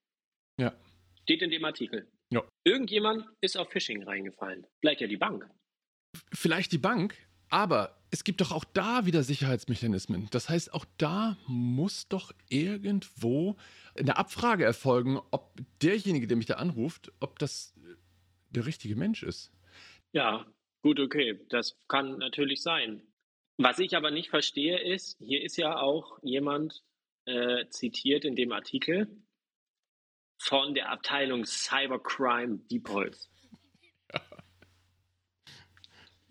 Ja. 0.58 0.74
Steht 1.22 1.42
in 1.42 1.50
dem 1.50 1.64
Artikel. 1.64 2.10
Ja. 2.30 2.42
Irgendjemand 2.64 3.26
ist 3.40 3.56
auf 3.56 3.70
Phishing 3.70 4.02
reingefallen. 4.02 4.66
Vielleicht 4.80 5.00
ja 5.00 5.06
die 5.06 5.16
Bank. 5.16 5.48
Vielleicht 6.32 6.72
die 6.72 6.78
Bank, 6.78 7.14
aber 7.50 7.96
es 8.10 8.24
gibt 8.24 8.40
doch 8.40 8.50
auch 8.50 8.64
da 8.64 9.06
wieder 9.06 9.22
Sicherheitsmechanismen. 9.22 10.28
Das 10.30 10.48
heißt, 10.48 10.74
auch 10.74 10.84
da 10.98 11.36
muss 11.46 12.08
doch 12.08 12.32
irgendwo 12.48 13.56
eine 13.96 14.16
Abfrage 14.16 14.64
erfolgen, 14.64 15.20
ob 15.30 15.60
derjenige, 15.82 16.26
der 16.26 16.36
mich 16.36 16.46
da 16.46 16.54
anruft, 16.54 17.12
ob 17.20 17.38
das 17.38 17.74
der 18.50 18.66
richtige 18.66 18.96
Mensch 18.96 19.22
ist. 19.22 19.52
Ja, 20.12 20.46
gut, 20.82 20.98
okay. 20.98 21.40
Das 21.50 21.78
kann 21.86 22.18
natürlich 22.18 22.62
sein. 22.62 23.02
Was 23.58 23.78
ich 23.78 23.96
aber 23.96 24.10
nicht 24.10 24.30
verstehe 24.30 24.78
ist, 24.80 25.18
hier 25.20 25.42
ist 25.42 25.56
ja 25.56 25.78
auch 25.78 26.18
jemand 26.22 26.82
äh, 27.26 27.68
zitiert 27.68 28.24
in 28.24 28.34
dem 28.34 28.52
Artikel 28.52 29.08
von 30.38 30.74
der 30.74 30.90
Abteilung 30.90 31.44
Cybercrime 31.44 32.58
Diepholz. 32.70 33.28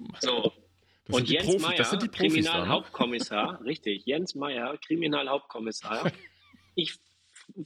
Ja. 0.01 0.21
So. 0.21 0.68
Das 1.09 1.21
Und 1.21 1.29
Jens 1.29 1.47
Profi, 1.47 1.59
Meyer, 1.59 2.07
Kriminalhauptkommissar, 2.11 3.65
richtig, 3.65 4.05
Jens 4.05 4.35
Meyer, 4.35 4.77
Kriminalhauptkommissar, 4.77 6.11
ich 6.75 6.99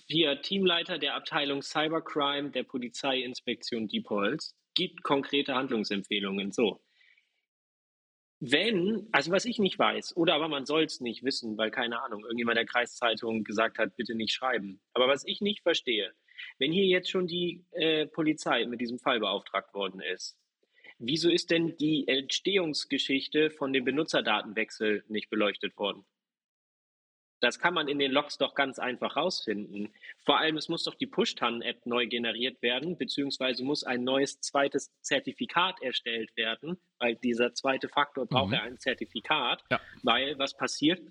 hier 0.08 0.42
Teamleiter 0.42 0.98
der 0.98 1.16
Abteilung 1.16 1.62
Cybercrime 1.62 2.52
der 2.52 2.64
Polizeiinspektion 2.64 3.90
Diepholz, 3.90 4.56
gibt 4.76 5.04
konkrete 5.04 5.56
Handlungsempfehlungen. 5.56 6.54
So. 6.54 6.82
Wenn, 8.40 9.10
also 9.12 9.32
was 9.32 9.44
ich 9.44 9.60
nicht 9.60 9.78
weiß, 9.78 10.16
oder 10.16 10.36
aber 10.36 10.48
man 10.48 10.66
soll 10.66 10.86
es 10.86 11.02
nicht 11.02 11.26
wissen, 11.26 11.58
weil 11.58 11.70
keine 11.70 12.02
Ahnung, 12.02 12.24
irgendjemand 12.24 12.58
der 12.58 12.66
Kreiszeitung 12.66 13.44
gesagt 13.44 13.78
hat, 13.78 13.98
bitte 13.98 14.16
nicht 14.16 14.34
schreiben. 14.34 14.80
Aber 14.94 15.10
was 15.10 15.26
ich 15.26 15.42
nicht 15.42 15.64
verstehe, 15.64 16.14
wenn 16.60 16.72
hier 16.72 16.86
jetzt 16.86 17.10
schon 17.10 17.28
die 17.28 17.66
äh, 17.72 18.06
Polizei 18.06 18.66
mit 18.68 18.80
diesem 18.80 19.00
Fall 19.00 19.20
beauftragt 19.20 19.74
worden 19.74 20.00
ist, 20.00 20.38
wieso 21.06 21.30
ist 21.30 21.52
denn 21.52 21.78
die 21.78 22.08
Entstehungsgeschichte 22.08 23.52
von 23.52 23.74
dem 23.74 23.84
Benutzerdatenwechsel 23.84 25.04
nicht 25.08 25.30
beleuchtet 25.30 25.78
worden? 25.78 26.06
Das 27.44 27.60
kann 27.60 27.74
man 27.74 27.90
in 27.90 28.00
den 28.00 28.14
Logs 28.14 28.38
doch 28.38 28.56
ganz 28.56 28.80
einfach 28.80 29.18
rausfinden. 29.18 29.94
Vor 30.20 30.40
allem, 30.40 30.56
es 30.56 30.70
muss 30.70 30.86
doch 30.86 30.96
die 30.96 31.08
Push-Tan-App 31.08 31.86
neu 31.86 32.08
generiert 32.08 32.62
werden, 32.62 32.98
beziehungsweise 32.98 33.66
muss 33.66 33.84
ein 33.84 34.06
neues 34.06 34.40
zweites 34.40 34.94
Zertifikat 35.02 35.82
erstellt 35.82 36.36
werden, 36.38 36.78
weil 37.00 37.16
dieser 37.18 37.54
zweite 37.54 37.90
Faktor 37.90 38.28
braucht 38.28 38.48
mhm. 38.48 38.54
ja 38.54 38.62
ein 38.62 38.80
Zertifikat, 38.80 39.62
ja. 39.70 39.82
weil 40.04 40.40
was 40.40 40.56
passiert? 40.56 41.02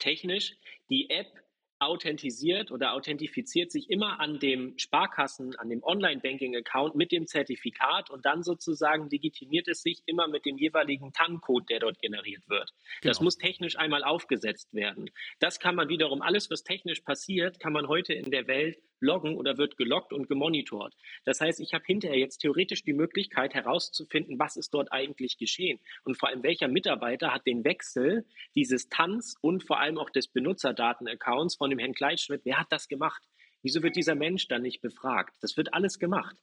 Technisch, 0.00 0.56
die 0.90 1.08
App 1.10 1.45
authentisiert 1.78 2.70
oder 2.70 2.94
authentifiziert 2.94 3.70
sich 3.70 3.90
immer 3.90 4.18
an 4.20 4.38
dem 4.38 4.78
Sparkassen, 4.78 5.54
an 5.56 5.68
dem 5.68 5.82
Online-Banking-Account 5.82 6.94
mit 6.94 7.12
dem 7.12 7.26
Zertifikat 7.26 8.10
und 8.10 8.24
dann 8.24 8.42
sozusagen 8.42 9.10
legitimiert 9.10 9.68
es 9.68 9.82
sich 9.82 10.02
immer 10.06 10.26
mit 10.28 10.46
dem 10.46 10.56
jeweiligen 10.56 11.12
TAN-Code, 11.12 11.66
der 11.68 11.80
dort 11.80 11.98
generiert 11.98 12.48
wird. 12.48 12.70
Genau. 13.00 13.10
Das 13.10 13.20
muss 13.20 13.36
technisch 13.36 13.78
einmal 13.78 14.04
aufgesetzt 14.04 14.72
werden. 14.72 15.10
Das 15.38 15.60
kann 15.60 15.74
man 15.74 15.88
wiederum, 15.88 16.22
alles 16.22 16.50
was 16.50 16.64
technisch 16.64 17.00
passiert, 17.00 17.60
kann 17.60 17.72
man 17.72 17.88
heute 17.88 18.14
in 18.14 18.30
der 18.30 18.46
Welt 18.46 18.78
loggen 19.00 19.36
oder 19.36 19.58
wird 19.58 19.76
geloggt 19.76 20.12
und 20.12 20.28
gemonitort. 20.28 20.94
Das 21.24 21.40
heißt, 21.40 21.60
ich 21.60 21.74
habe 21.74 21.84
hinterher 21.86 22.18
jetzt 22.18 22.38
theoretisch 22.38 22.82
die 22.82 22.92
Möglichkeit 22.92 23.54
herauszufinden, 23.54 24.38
was 24.38 24.56
ist 24.56 24.72
dort 24.74 24.92
eigentlich 24.92 25.38
geschehen 25.38 25.78
und 26.04 26.18
vor 26.18 26.28
allem 26.28 26.42
welcher 26.42 26.68
Mitarbeiter 26.68 27.32
hat 27.32 27.46
den 27.46 27.64
Wechsel 27.64 28.24
dieses 28.54 28.88
TANs 28.88 29.36
und 29.40 29.64
vor 29.64 29.80
allem 29.80 29.98
auch 29.98 30.10
des 30.10 30.28
Benutzerdatenaccounts 30.28 31.56
von 31.56 31.70
dem 31.70 31.78
Herrn 31.78 31.94
Kleitschmidt, 31.94 32.42
wer 32.44 32.58
hat 32.58 32.70
das 32.70 32.88
gemacht? 32.88 33.22
Wieso 33.66 33.82
wird 33.82 33.96
dieser 33.96 34.14
Mensch 34.14 34.46
dann 34.46 34.62
nicht 34.62 34.80
befragt? 34.80 35.34
Das 35.40 35.56
wird 35.56 35.74
alles 35.74 35.98
gemacht. 35.98 36.36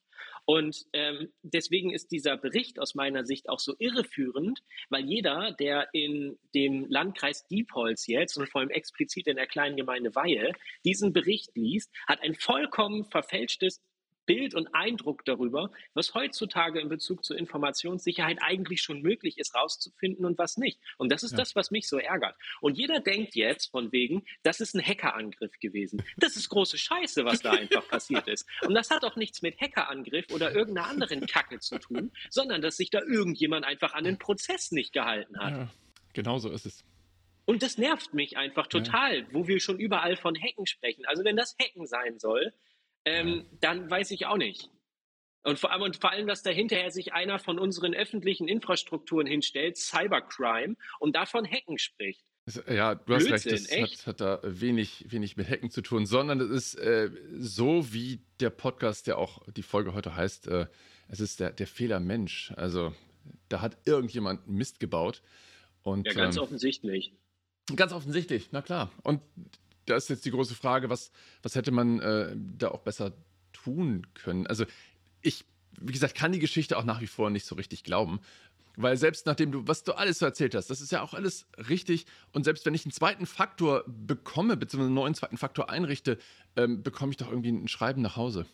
Und 0.44 0.86
ähm, 0.92 1.32
deswegen 1.42 1.90
ist 1.90 2.12
dieser 2.12 2.36
Bericht 2.36 2.78
aus 2.78 2.96
meiner 2.96 3.26
Sicht 3.26 3.48
auch 3.48 3.60
so 3.60 3.76
irreführend, 3.80 4.62
weil 4.90 5.06
jeder, 5.06 5.54
der 5.54 5.88
in 5.94 6.38
dem 6.54 6.86
Landkreis 6.90 7.48
Diepholz 7.48 8.08
jetzt 8.08 8.36
und 8.36 8.50
vor 8.50 8.60
allem 8.60 8.72
explizit 8.72 9.28
in 9.28 9.38
der 9.38 9.48
kleinen 9.48 9.78
Gemeinde 9.78 10.14
Weihe 10.16 10.52
diesen 10.84 11.14
Bericht 11.14 11.56
liest, 11.56 11.96
hat 12.10 12.22
ein 12.22 12.36
vollkommen 12.36 13.06
verfälschtes 13.06 13.82
Bild 14.26 14.56
und 14.56 14.74
Eindruck 14.74 15.26
darüber, 15.26 15.72
was 15.94 16.14
heutzutage 16.14 16.80
in 16.80 16.90
Bezug 16.90 17.24
zur 17.24 17.38
Informationssicherheit 17.38 18.38
eigentlich 18.42 18.82
schon 18.82 19.02
möglich 19.02 19.38
ist, 19.38 19.56
rauszufinden 19.56 20.26
und 20.26 20.38
was 20.38 20.58
nicht. 20.58 20.80
Und 20.98 21.12
das 21.12 21.24
ist 21.24 21.32
ja. 21.32 21.38
das, 21.38 21.56
was 21.56 21.72
mich 21.72 21.88
so 21.88 21.98
ärgert. 21.98 22.36
Und 22.62 22.78
jeder 22.78 23.00
denkt 23.00 23.36
jetzt 23.36 23.72
von 23.72 23.92
wegen, 23.92 24.24
das 24.44 24.60
ist 24.60 24.76
ein 24.76 24.86
Hackerangriff 24.86 25.60
gewesen. 25.60 26.04
Das 26.18 26.36
ist 26.36 26.50
große 26.50 26.78
Scheiße, 26.78 27.26
was 27.26 27.42
da 27.42 27.52
einfach 27.52 27.88
passiert 27.88 28.28
ist. 28.28 28.48
Und 28.66 28.74
das 28.74 28.90
hat 28.90 29.04
auch 29.04 29.16
nichts 29.16 29.42
mit 29.42 29.60
Hackerangriff 29.60 30.32
oder 30.32 30.54
irgendeiner 30.54 30.88
anderen 30.88 31.26
Kacke 31.26 31.60
zu 31.60 31.80
tun, 31.80 32.12
sondern 32.30 32.62
dass 32.62 32.78
sich 32.78 32.90
da 32.90 33.02
irgendjemand 33.02 33.66
einfach 33.66 33.94
an 33.94 34.04
den 34.04 34.18
Prozess 34.18 34.72
nicht 34.72 34.94
gehalten 34.94 35.38
hat. 35.40 35.54
Ja, 35.54 35.70
genau 36.14 36.40
so 36.40 36.50
ist 36.50 36.66
es. 36.66 36.84
Und 37.46 37.62
das 37.62 37.78
nervt 37.78 38.14
mich 38.14 38.38
einfach 38.38 38.68
total, 38.68 39.20
ja. 39.20 39.26
wo 39.32 39.48
wir 39.48 39.60
schon 39.60 39.78
überall 39.78 40.16
von 40.16 40.36
Hacken 40.36 40.66
sprechen. 40.66 41.06
Also 41.06 41.24
wenn 41.26 41.36
das 41.36 41.56
Hacken 41.60 41.86
sein 41.86 42.20
soll, 42.20 42.54
ähm, 43.06 43.46
dann 43.60 43.90
weiß 43.90 44.12
ich 44.12 44.26
auch 44.26 44.38
nicht. 44.38 44.70
Und 45.44 45.60
vor, 45.60 45.72
allem, 45.72 45.82
und 45.82 45.98
vor 45.98 46.12
allem, 46.12 46.26
dass 46.26 46.42
da 46.42 46.52
hinterher 46.52 46.90
sich 46.92 47.14
einer 47.14 47.38
von 47.38 47.60
unseren 47.60 47.94
öffentlichen 47.94 48.48
Infrastrukturen 48.48 49.28
hinstellt, 49.28 49.78
Cybercrime, 49.78 50.76
und 51.00 51.16
davon 51.16 51.46
Hacken 51.46 51.78
spricht. 51.78 52.24
Ja, 52.68 52.96
du 52.96 53.14
hast 53.14 53.26
Blödsinn, 53.26 53.52
recht, 53.54 54.00
das 54.00 54.08
hat, 54.08 54.22
hat, 54.22 54.22
da 54.22 54.40
wenig, 54.44 55.06
wenig 55.10 55.38
mit 55.38 55.50
Hacken 55.50 55.70
zu 55.70 55.82
tun, 55.82 56.06
sondern 56.06 56.42
es 56.42 56.50
ist 56.50 56.76
äh, 56.76 57.10
so, 57.40 57.94
wie 57.94 58.22
der 58.40 58.50
Podcast, 58.50 59.08
der 59.08 59.18
auch 59.18 59.42
die 59.52 59.64
Folge 59.64 59.94
heute 59.94 60.16
heißt, 60.16 60.48
äh, 60.48 60.68
es 61.08 61.20
ist 61.20 61.40
der, 61.40 61.52
der 61.52 61.68
Fehler 61.68 62.00
Mensch. 62.00 62.54
Also 62.56 62.94
da 63.50 63.62
hat 63.62 63.78
irgendjemand 63.86 64.48
Mist 64.48 64.80
gebaut. 64.80 65.22
Und, 65.84 66.08
ja, 66.08 66.14
ganz 66.14 66.38
ähm, 66.38 66.44
offensichtlich. 66.44 67.14
Ganz 67.76 67.94
offensichtlich, 67.94 68.50
na 68.52 68.62
klar. 68.62 68.92
Und 69.04 69.22
da 69.86 69.96
ist 69.96 70.10
jetzt 70.10 70.26
die 70.26 70.32
große 70.32 70.56
Frage, 70.56 70.90
was, 70.90 71.12
was 71.42 71.56
hätte 71.56 71.72
man 71.72 72.00
äh, 72.00 72.36
da 72.36 72.70
auch 72.70 72.82
besser 72.82 73.14
tun 73.52 74.08
können? 74.14 74.48
Also 74.48 74.66
ich, 75.22 75.46
wie 75.80 75.94
gesagt, 75.94 76.16
kann 76.16 76.32
die 76.32 76.40
Geschichte 76.40 76.78
auch 76.78 76.84
nach 76.84 77.02
wie 77.02 77.08
vor 77.08 77.30
nicht 77.30 77.46
so 77.46 77.56
richtig 77.56 77.84
glauben. 77.84 78.20
Weil 78.76 78.98
selbst 78.98 79.28
nachdem 79.28 79.52
du, 79.52 79.68
was 79.68 79.84
du 79.84 79.94
alles 79.94 80.20
so 80.20 80.26
erzählt 80.26 80.56
hast, 80.56 80.70
das 80.70 80.82
ist 80.82 80.92
ja 80.92 81.04
auch 81.04 81.14
alles 81.14 81.48
richtig. 81.70 82.06
Und 82.32 82.44
selbst 82.44 82.66
wenn 82.66 82.74
ich 82.74 82.86
einen 82.86 82.92
zweiten 82.92 83.28
Faktor 83.28 83.84
bekomme, 83.88 84.58
beziehungsweise 84.58 84.88
einen 84.88 84.96
neuen 84.96 85.14
zweiten 85.14 85.38
Faktor 85.38 85.70
einrichte, 85.70 86.18
ähm, 86.56 86.82
bekomme 86.82 87.12
ich 87.12 87.18
doch 87.18 87.30
irgendwie 87.30 87.52
ein 87.52 87.68
Schreiben 87.68 88.02
nach 88.02 88.16
Hause. 88.16 88.48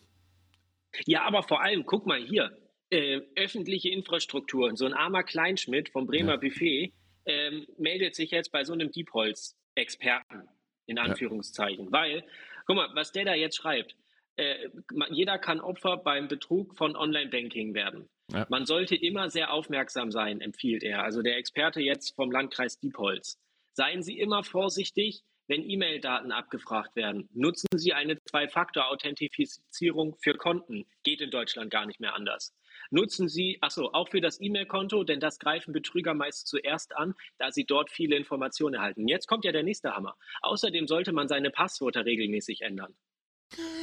Ja, 1.06 1.24
aber 1.24 1.44
vor 1.44 1.62
allem, 1.62 1.86
guck 1.86 2.06
mal 2.06 2.20
hier, 2.22 2.52
äh, 2.90 3.22
öffentliche 3.36 3.90
Infrastruktur. 3.90 4.76
So 4.76 4.86
ein 4.86 4.94
armer 4.94 5.24
Kleinschmidt 5.24 5.90
vom 5.90 6.06
Bremer 6.06 6.34
ja. 6.34 6.38
Buffet 6.38 6.94
ähm, 7.26 7.66
meldet 7.78 8.16
sich 8.16 8.32
jetzt 8.32 8.52
bei 8.52 8.64
so 8.64 8.74
einem 8.74 8.92
Diepholz-Experten, 8.92 10.50
in 10.90 11.00
Anführungszeichen. 11.00 11.86
Ja. 11.86 11.92
Weil, 11.92 12.24
guck 12.66 12.76
mal, 12.76 12.90
was 12.94 13.12
der 13.12 13.26
da 13.26 13.34
jetzt 13.34 13.58
schreibt, 13.58 13.96
äh, 14.36 14.70
jeder 15.10 15.38
kann 15.38 15.60
Opfer 15.60 15.98
beim 15.98 16.28
Betrug 16.28 16.78
von 16.78 16.96
Online-Banking 16.96 17.74
werden. 17.74 18.10
Ja. 18.32 18.46
Man 18.50 18.66
sollte 18.66 18.96
immer 18.96 19.30
sehr 19.30 19.52
aufmerksam 19.52 20.12
sein, 20.12 20.42
empfiehlt 20.42 20.84
er. 20.84 21.04
Also 21.04 21.22
der 21.22 21.38
Experte 21.38 21.82
jetzt 21.82 22.16
vom 22.16 22.32
Landkreis 22.32 22.80
Diepholz. 22.80 23.38
Seien 23.74 24.02
Sie 24.02 24.18
immer 24.20 24.44
vorsichtig, 24.44 25.24
wenn 25.48 25.68
E-Mail-Daten 25.68 26.32
abgefragt 26.32 26.96
werden. 26.96 27.28
Nutzen 27.34 27.68
Sie 27.76 27.94
eine 27.94 28.22
Zwei-Faktor-Authentifizierung 28.24 30.16
für 30.22 30.36
Konten. 30.36 30.86
Geht 31.04 31.22
in 31.22 31.32
Deutschland 31.32 31.72
gar 31.72 31.86
nicht 31.86 32.00
mehr 32.00 32.14
anders. 32.14 32.54
Nutzen 32.92 33.30
Sie, 33.30 33.58
achso, 33.62 33.92
auch 33.94 34.10
für 34.10 34.22
das 34.22 34.42
E-Mail-Konto, 34.42 35.04
denn 35.04 35.20
das 35.20 35.38
greifen 35.38 35.74
Betrüger 35.74 36.14
meist 36.14 36.48
zuerst 36.48 36.96
an, 36.96 37.14
da 37.38 37.52
sie 37.52 37.66
dort 37.66 37.92
viele 37.92 38.16
Informationen 38.16 38.76
erhalten. 38.76 39.08
Jetzt 39.08 39.28
kommt 39.28 39.46
ja 39.46 39.52
der 39.52 39.64
nächste 39.64 39.96
Hammer. 39.96 40.18
Außerdem 40.42 40.88
sollte 40.88 41.12
man 41.12 41.28
seine 41.28 41.52
Passwörter 41.52 42.06
regelmäßig 42.06 42.62
ändern. 42.62 42.96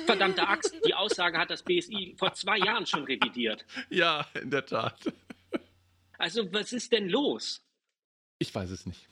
Verdammte 0.06 0.46
Axt, 0.48 0.75
die 0.86 0.94
Aussage 0.94 1.38
hat 1.38 1.50
das 1.50 1.62
BSI 1.62 2.14
vor 2.18 2.32
zwei 2.34 2.58
Jahren 2.58 2.86
schon 2.86 3.04
revidiert. 3.04 3.64
Ja, 3.90 4.26
in 4.40 4.50
der 4.50 4.64
Tat. 4.64 5.00
Also, 6.18 6.52
was 6.52 6.72
ist 6.72 6.92
denn 6.92 7.08
los? 7.08 7.64
Ich 8.38 8.54
weiß 8.54 8.70
es 8.70 8.86
nicht. 8.86 9.08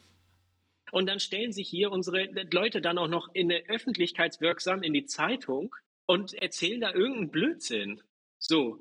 Und 0.91 1.07
dann 1.07 1.19
stellen 1.19 1.53
sich 1.53 1.69
hier 1.69 1.91
unsere 1.91 2.27
Leute 2.53 2.81
dann 2.81 2.99
auch 2.99 3.09
noch 3.09 3.29
in 3.35 3.49
der 3.49 3.65
öffentlichkeitswirksam 3.67 4.83
in 4.83 4.93
die 4.93 5.07
Zeitung 5.07 5.75
und 6.07 6.35
erzählen 6.35 6.81
da 6.81 6.93
irgendeinen 6.93 7.31
Blödsinn. 7.31 8.01
So. 8.39 8.81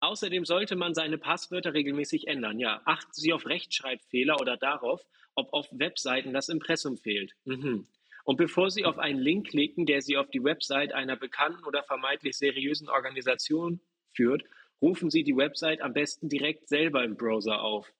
Außerdem 0.00 0.44
sollte 0.46 0.76
man 0.76 0.94
seine 0.94 1.18
Passwörter 1.18 1.74
regelmäßig 1.74 2.26
ändern. 2.26 2.58
Ja, 2.58 2.80
achten 2.86 3.12
Sie 3.12 3.32
auf 3.32 3.46
Rechtschreibfehler 3.46 4.40
oder 4.40 4.56
darauf, 4.56 5.02
ob 5.34 5.52
auf 5.52 5.68
Webseiten 5.72 6.32
das 6.32 6.48
Impressum 6.48 6.96
fehlt. 6.96 7.34
Mhm. 7.44 7.86
Und 8.24 8.36
bevor 8.36 8.70
Sie 8.70 8.84
auf 8.84 8.98
einen 8.98 9.18
Link 9.18 9.48
klicken, 9.48 9.86
der 9.86 10.02
Sie 10.02 10.16
auf 10.16 10.30
die 10.30 10.42
Website 10.42 10.92
einer 10.92 11.16
bekannten 11.16 11.64
oder 11.64 11.82
vermeintlich 11.82 12.36
seriösen 12.36 12.88
Organisation 12.88 13.80
führt, 14.14 14.42
rufen 14.80 15.10
Sie 15.10 15.22
die 15.22 15.36
Website 15.36 15.82
am 15.82 15.92
besten 15.92 16.28
direkt 16.28 16.68
selber 16.68 17.04
im 17.04 17.16
Browser 17.16 17.62
auf. 17.62 17.92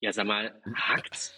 Ja, 0.00 0.12
sag 0.12 0.26
mal, 0.26 0.60
hackt's? 0.74 1.34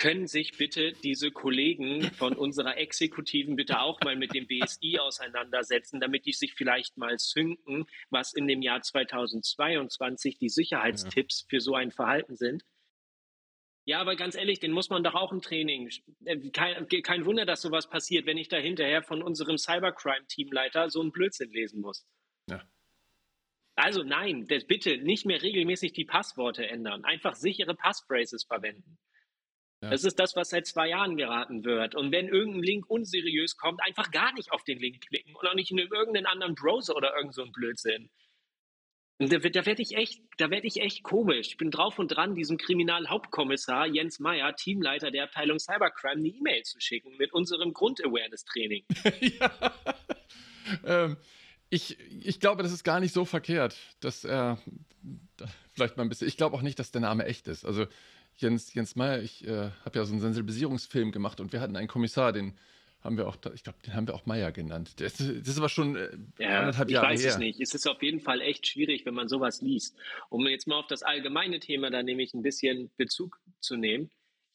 Können 0.00 0.26
sich 0.26 0.56
bitte 0.56 0.94
diese 0.94 1.30
Kollegen 1.30 2.10
von 2.12 2.32
unserer 2.32 2.78
Exekutiven 2.78 3.54
bitte 3.54 3.80
auch 3.82 4.00
mal 4.00 4.16
mit 4.16 4.32
dem 4.32 4.46
BSI 4.46 4.98
auseinandersetzen, 4.98 6.00
damit 6.00 6.24
die 6.24 6.32
sich 6.32 6.54
vielleicht 6.54 6.96
mal 6.96 7.18
zünken, 7.18 7.84
was 8.08 8.32
in 8.32 8.48
dem 8.48 8.62
Jahr 8.62 8.80
2022 8.80 10.38
die 10.38 10.48
Sicherheitstipps 10.48 11.44
für 11.50 11.60
so 11.60 11.74
ein 11.74 11.90
Verhalten 11.90 12.34
sind? 12.34 12.64
Ja, 13.84 14.00
aber 14.00 14.16
ganz 14.16 14.36
ehrlich, 14.36 14.58
den 14.58 14.72
muss 14.72 14.88
man 14.88 15.04
doch 15.04 15.14
auch 15.14 15.32
im 15.32 15.42
Training. 15.42 15.90
Äh, 16.24 16.48
kein, 16.48 16.88
kein 17.02 17.26
Wunder, 17.26 17.44
dass 17.44 17.60
sowas 17.60 17.90
passiert, 17.90 18.24
wenn 18.24 18.38
ich 18.38 18.48
da 18.48 18.56
hinterher 18.56 19.02
von 19.02 19.22
unserem 19.22 19.58
Cybercrime-Teamleiter 19.58 20.88
so 20.88 21.02
einen 21.02 21.12
Blödsinn 21.12 21.50
lesen 21.50 21.82
muss. 21.82 22.06
Ja. 22.48 22.62
Also 23.74 24.02
nein, 24.02 24.46
bitte 24.46 24.96
nicht 24.96 25.26
mehr 25.26 25.42
regelmäßig 25.42 25.92
die 25.92 26.06
Passworte 26.06 26.66
ändern. 26.66 27.04
Einfach 27.04 27.34
sichere 27.34 27.74
Passphrases 27.74 28.44
verwenden. 28.44 28.98
Ja. 29.82 29.90
Das 29.90 30.04
ist 30.04 30.18
das, 30.18 30.36
was 30.36 30.50
seit 30.50 30.66
zwei 30.66 30.88
Jahren 30.88 31.16
geraten 31.16 31.64
wird. 31.64 31.94
Und 31.94 32.12
wenn 32.12 32.28
irgendein 32.28 32.62
Link 32.62 32.90
unseriös 32.90 33.56
kommt, 33.56 33.80
einfach 33.82 34.10
gar 34.10 34.32
nicht 34.34 34.52
auf 34.52 34.62
den 34.64 34.78
Link 34.78 35.00
klicken 35.06 35.34
und 35.34 35.48
auch 35.48 35.54
nicht 35.54 35.70
in 35.70 35.78
irgendeinen 35.78 36.26
anderen 36.26 36.54
Browser 36.54 36.96
oder 36.96 37.16
irgend 37.16 37.34
so 37.34 37.42
ein 37.42 37.52
Blödsinn. 37.52 38.10
Und 39.18 39.32
da, 39.32 39.38
da 39.38 39.66
werde 39.66 39.82
ich 39.82 39.96
echt, 39.96 40.22
da 40.38 40.50
werde 40.50 40.66
ich 40.66 40.80
echt 40.80 41.02
komisch. 41.02 41.48
Ich 41.48 41.56
bin 41.58 41.70
drauf 41.70 41.98
und 41.98 42.08
dran, 42.08 42.34
diesem 42.34 42.56
Kriminalhauptkommissar 42.56 43.86
Jens 43.86 44.18
Meyer, 44.18 44.54
Teamleiter 44.56 45.10
der 45.10 45.24
Abteilung 45.24 45.58
Cybercrime, 45.58 46.20
eine 46.20 46.28
E-Mail 46.28 46.62
zu 46.62 46.80
schicken 46.80 47.16
mit 47.18 47.32
unserem 47.32 47.74
Grund-Awareness-Training. 47.74 48.84
ja. 49.38 49.74
ähm, 50.84 51.16
ich, 51.68 51.98
ich 52.24 52.40
glaube, 52.40 52.62
das 52.62 52.72
ist 52.72 52.82
gar 52.82 52.98
nicht 53.00 53.12
so 53.12 53.26
verkehrt, 53.26 53.76
dass 54.00 54.24
er 54.24 54.58
vielleicht 55.70 55.98
mal 55.98 56.02
ein 56.02 56.08
bisschen. 56.08 56.28
Ich 56.28 56.38
glaube 56.38 56.56
auch 56.56 56.62
nicht, 56.62 56.78
dass 56.78 56.90
der 56.90 57.02
Name 57.02 57.26
echt 57.26 57.46
ist. 57.46 57.66
Also 57.66 57.86
Jens, 58.40 58.72
Jens 58.74 58.96
Meyer, 58.96 59.22
ich 59.22 59.46
äh, 59.46 59.70
habe 59.84 59.98
ja 59.98 60.04
so 60.04 60.12
einen 60.12 60.20
Sensibilisierungsfilm 60.20 61.12
gemacht 61.12 61.40
und 61.40 61.52
wir 61.52 61.60
hatten 61.60 61.76
einen 61.76 61.88
Kommissar, 61.88 62.32
den 62.32 62.54
haben 63.02 63.16
wir 63.16 63.26
auch, 63.26 63.36
ich 63.54 63.62
glaube, 63.62 63.78
den 63.86 63.94
haben 63.94 64.06
wir 64.06 64.14
auch 64.14 64.26
Meier 64.26 64.52
genannt. 64.52 65.00
Das, 65.00 65.16
das 65.16 65.26
ist 65.28 65.58
aber 65.58 65.68
schon 65.68 65.96
äh, 65.96 66.10
ja, 66.38 66.60
anderthalb 66.60 66.90
Jahre 66.90 67.06
her. 67.06 67.14
Ich 67.14 67.24
weiß 67.24 67.32
es 67.32 67.38
nicht. 67.38 67.60
Es 67.60 67.74
ist 67.74 67.86
auf 67.86 68.02
jeden 68.02 68.20
Fall 68.20 68.40
echt 68.42 68.66
schwierig, 68.66 69.06
wenn 69.06 69.14
man 69.14 69.28
sowas 69.28 69.62
liest. 69.62 69.96
Um 70.28 70.46
jetzt 70.46 70.66
mal 70.66 70.78
auf 70.78 70.86
das 70.86 71.02
allgemeine 71.02 71.60
Thema 71.60 71.90
da 71.90 72.02
nämlich 72.02 72.34
ein 72.34 72.42
bisschen 72.42 72.90
Bezug 72.96 73.40
zu 73.60 73.76
nehmen. 73.76 74.10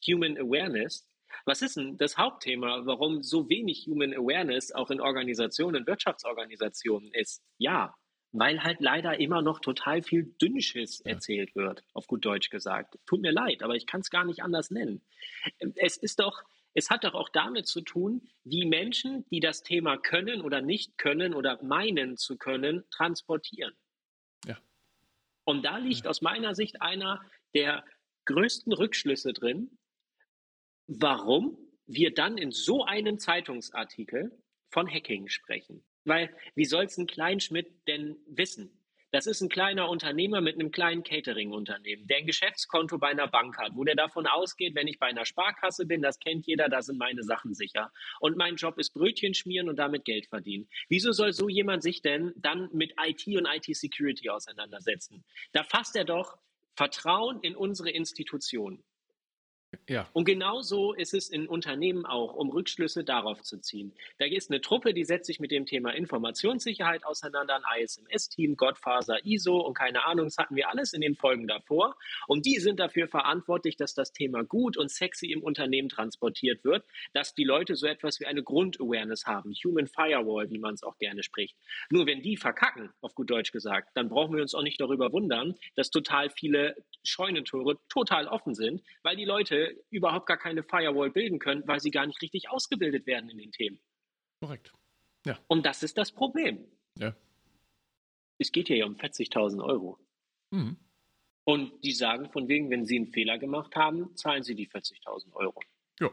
Human 0.06 0.38
Awareness. 0.38 1.08
Was 1.44 1.62
ist 1.62 1.76
denn 1.76 1.96
das 1.96 2.16
Hauptthema, 2.16 2.86
warum 2.86 3.22
so 3.22 3.48
wenig 3.48 3.86
Human 3.86 4.14
Awareness 4.14 4.72
auch 4.72 4.90
in 4.90 5.00
Organisationen, 5.00 5.86
Wirtschaftsorganisationen 5.86 7.12
ist? 7.12 7.42
Ja, 7.58 7.94
weil 8.32 8.62
halt 8.62 8.80
leider 8.80 9.18
immer 9.18 9.42
noch 9.42 9.60
total 9.60 10.02
viel 10.02 10.34
Dünnschiss 10.40 11.02
ja. 11.04 11.12
erzählt 11.12 11.54
wird, 11.54 11.82
auf 11.94 12.06
gut 12.06 12.24
Deutsch 12.24 12.50
gesagt. 12.50 12.98
Tut 13.06 13.20
mir 13.20 13.32
leid, 13.32 13.62
aber 13.62 13.74
ich 13.74 13.86
kann 13.86 14.00
es 14.00 14.10
gar 14.10 14.24
nicht 14.24 14.42
anders 14.42 14.70
nennen. 14.70 15.02
Es 15.76 15.96
ist 15.96 16.18
doch, 16.18 16.42
es 16.74 16.90
hat 16.90 17.04
doch 17.04 17.14
auch 17.14 17.30
damit 17.30 17.66
zu 17.66 17.80
tun, 17.80 18.28
wie 18.44 18.66
Menschen, 18.66 19.24
die 19.30 19.40
das 19.40 19.62
Thema 19.62 19.96
können 19.96 20.42
oder 20.42 20.60
nicht 20.60 20.98
können 20.98 21.34
oder 21.34 21.62
meinen 21.62 22.16
zu 22.16 22.36
können, 22.36 22.84
transportieren. 22.90 23.74
Ja. 24.44 24.58
Und 25.44 25.64
da 25.64 25.78
liegt 25.78 26.04
ja. 26.04 26.10
aus 26.10 26.20
meiner 26.20 26.54
Sicht 26.54 26.82
einer 26.82 27.22
der 27.54 27.84
größten 28.26 28.72
Rückschlüsse 28.72 29.32
drin, 29.32 29.78
warum 30.86 31.56
wir 31.86 32.12
dann 32.12 32.36
in 32.36 32.50
so 32.50 32.84
einem 32.84 33.18
Zeitungsartikel 33.18 34.36
von 34.68 34.88
Hacking 34.88 35.28
sprechen. 35.28 35.84
Weil 36.06 36.34
wie 36.54 36.64
soll 36.64 36.84
es 36.84 36.96
ein 36.96 37.06
Kleinschmidt 37.06 37.66
denn 37.86 38.16
wissen? 38.26 38.70
Das 39.12 39.26
ist 39.26 39.40
ein 39.40 39.48
kleiner 39.48 39.88
Unternehmer 39.88 40.40
mit 40.40 40.56
einem 40.56 40.70
kleinen 40.70 41.02
Catering-Unternehmen, 41.02 42.06
der 42.06 42.18
ein 42.18 42.26
Geschäftskonto 42.26 42.98
bei 42.98 43.08
einer 43.08 43.28
Bank 43.28 43.56
hat, 43.56 43.72
wo 43.74 43.84
der 43.84 43.94
davon 43.94 44.26
ausgeht, 44.26 44.74
wenn 44.74 44.88
ich 44.88 44.98
bei 44.98 45.06
einer 45.06 45.24
Sparkasse 45.24 45.86
bin, 45.86 46.02
das 46.02 46.18
kennt 46.18 46.46
jeder, 46.46 46.68
da 46.68 46.82
sind 46.82 46.98
meine 46.98 47.22
Sachen 47.22 47.54
sicher. 47.54 47.92
Und 48.20 48.36
mein 48.36 48.56
Job 48.56 48.78
ist 48.78 48.92
Brötchen 48.92 49.32
schmieren 49.32 49.68
und 49.68 49.76
damit 49.76 50.04
Geld 50.04 50.26
verdienen. 50.26 50.68
Wieso 50.88 51.12
soll 51.12 51.32
so 51.32 51.48
jemand 51.48 51.82
sich 51.82 52.02
denn 52.02 52.32
dann 52.36 52.68
mit 52.72 52.94
IT 53.00 53.26
und 53.28 53.46
IT-Security 53.46 54.28
auseinandersetzen? 54.28 55.24
Da 55.52 55.62
fasst 55.62 55.96
er 55.96 56.04
doch 56.04 56.36
Vertrauen 56.74 57.40
in 57.40 57.56
unsere 57.56 57.90
Institutionen. 57.90 58.84
Ja. 59.88 60.08
Und 60.12 60.24
genauso 60.24 60.94
ist 60.94 61.14
es 61.14 61.28
in 61.28 61.46
Unternehmen 61.46 62.06
auch, 62.06 62.34
um 62.34 62.50
Rückschlüsse 62.50 63.04
darauf 63.04 63.42
zu 63.42 63.60
ziehen. 63.60 63.92
Da 64.18 64.24
ist 64.24 64.50
eine 64.50 64.60
Truppe, 64.60 64.94
die 64.94 65.04
setzt 65.04 65.26
sich 65.26 65.38
mit 65.38 65.50
dem 65.50 65.66
Thema 65.66 65.90
Informationssicherheit 65.90 67.04
auseinander, 67.04 67.56
ein 67.56 67.82
ISMS-Team, 67.82 68.56
Godfather, 68.56 69.24
ISO 69.24 69.58
und 69.60 69.74
keine 69.74 70.04
Ahnung, 70.04 70.26
das 70.26 70.38
hatten 70.38 70.56
wir 70.56 70.68
alles 70.70 70.92
in 70.92 71.00
den 71.00 71.14
Folgen 71.14 71.46
davor. 71.46 71.96
Und 72.26 72.46
die 72.46 72.56
sind 72.56 72.80
dafür 72.80 73.06
verantwortlich, 73.08 73.76
dass 73.76 73.94
das 73.94 74.12
Thema 74.12 74.42
gut 74.44 74.76
und 74.76 74.90
sexy 74.90 75.26
im 75.26 75.42
Unternehmen 75.42 75.88
transportiert 75.88 76.64
wird, 76.64 76.84
dass 77.12 77.34
die 77.34 77.44
Leute 77.44 77.76
so 77.76 77.86
etwas 77.86 78.18
wie 78.20 78.26
eine 78.26 78.42
Grundawareness 78.42 79.26
haben, 79.26 79.52
Human 79.64 79.86
Firewall, 79.86 80.50
wie 80.50 80.58
man 80.58 80.74
es 80.74 80.82
auch 80.82 80.98
gerne 80.98 81.22
spricht. 81.22 81.56
Nur 81.90 82.06
wenn 82.06 82.22
die 82.22 82.36
verkacken, 82.36 82.90
auf 83.00 83.14
gut 83.14 83.30
Deutsch 83.30 83.52
gesagt, 83.52 83.90
dann 83.94 84.08
brauchen 84.08 84.34
wir 84.34 84.42
uns 84.42 84.54
auch 84.54 84.62
nicht 84.62 84.80
darüber 84.80 85.12
wundern, 85.12 85.54
dass 85.74 85.90
total 85.90 86.30
viele 86.30 86.76
Scheunentore 87.04 87.78
total 87.88 88.26
offen 88.26 88.54
sind, 88.54 88.82
weil 89.02 89.16
die 89.16 89.24
Leute 89.24 89.55
überhaupt 89.90 90.26
gar 90.26 90.36
keine 90.36 90.62
Firewall 90.62 91.10
bilden 91.10 91.38
können, 91.38 91.66
weil 91.66 91.80
sie 91.80 91.90
gar 91.90 92.06
nicht 92.06 92.20
richtig 92.22 92.50
ausgebildet 92.50 93.06
werden 93.06 93.30
in 93.30 93.38
den 93.38 93.52
Themen. 93.52 93.80
Korrekt. 94.40 94.72
Ja. 95.24 95.38
Und 95.48 95.66
das 95.66 95.82
ist 95.82 95.98
das 95.98 96.12
Problem. 96.12 96.64
Ja. 96.98 97.14
Es 98.38 98.52
geht 98.52 98.68
hier 98.68 98.76
ja 98.76 98.86
um 98.86 98.96
40.000 98.96 99.64
Euro. 99.64 99.98
Mhm. 100.50 100.76
Und 101.44 101.84
die 101.84 101.92
sagen 101.92 102.30
von 102.30 102.48
wegen, 102.48 102.70
wenn 102.70 102.84
sie 102.84 102.96
einen 102.96 103.12
Fehler 103.12 103.38
gemacht 103.38 103.76
haben, 103.76 104.14
zahlen 104.16 104.42
sie 104.42 104.54
die 104.54 104.68
40.000 104.68 105.32
Euro. 105.34 105.60
Ja. 106.00 106.10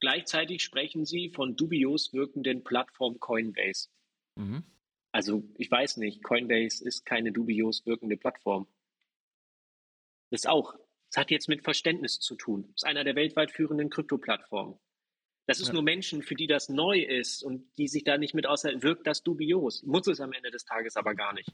Gleichzeitig 0.00 0.62
sprechen 0.62 1.04
sie 1.04 1.30
von 1.30 1.56
dubios 1.56 2.12
wirkenden 2.12 2.64
Plattform 2.64 3.18
Coinbase. 3.20 3.88
Mhm. 4.36 4.64
Also 5.12 5.44
ich 5.58 5.70
weiß 5.70 5.98
nicht, 5.98 6.22
Coinbase 6.22 6.84
ist 6.84 7.04
keine 7.04 7.32
dubios 7.32 7.84
wirkende 7.86 8.16
Plattform. 8.16 8.66
Das 10.30 10.40
ist 10.40 10.48
auch, 10.48 10.74
das 11.12 11.20
hat 11.20 11.30
jetzt 11.30 11.48
mit 11.48 11.62
Verständnis 11.62 12.20
zu 12.20 12.36
tun. 12.36 12.62
Das 12.62 12.76
ist 12.76 12.84
einer 12.84 13.04
der 13.04 13.14
weltweit 13.14 13.50
führenden 13.50 13.90
Krypto-Plattformen. 13.90 14.78
Das 15.46 15.60
ist 15.60 15.66
ja. 15.68 15.74
nur 15.74 15.82
Menschen, 15.82 16.22
für 16.22 16.34
die 16.34 16.46
das 16.46 16.70
neu 16.70 17.00
ist 17.00 17.42
und 17.42 17.66
die 17.76 17.88
sich 17.88 18.04
da 18.04 18.16
nicht 18.16 18.32
mit 18.32 18.46
außer 18.46 18.82
wirkt 18.82 19.06
das 19.06 19.22
dubios. 19.22 19.82
Muss 19.82 20.06
es 20.06 20.20
am 20.20 20.32
Ende 20.32 20.50
des 20.50 20.64
Tages 20.64 20.96
aber 20.96 21.14
gar 21.14 21.34
nicht. 21.34 21.52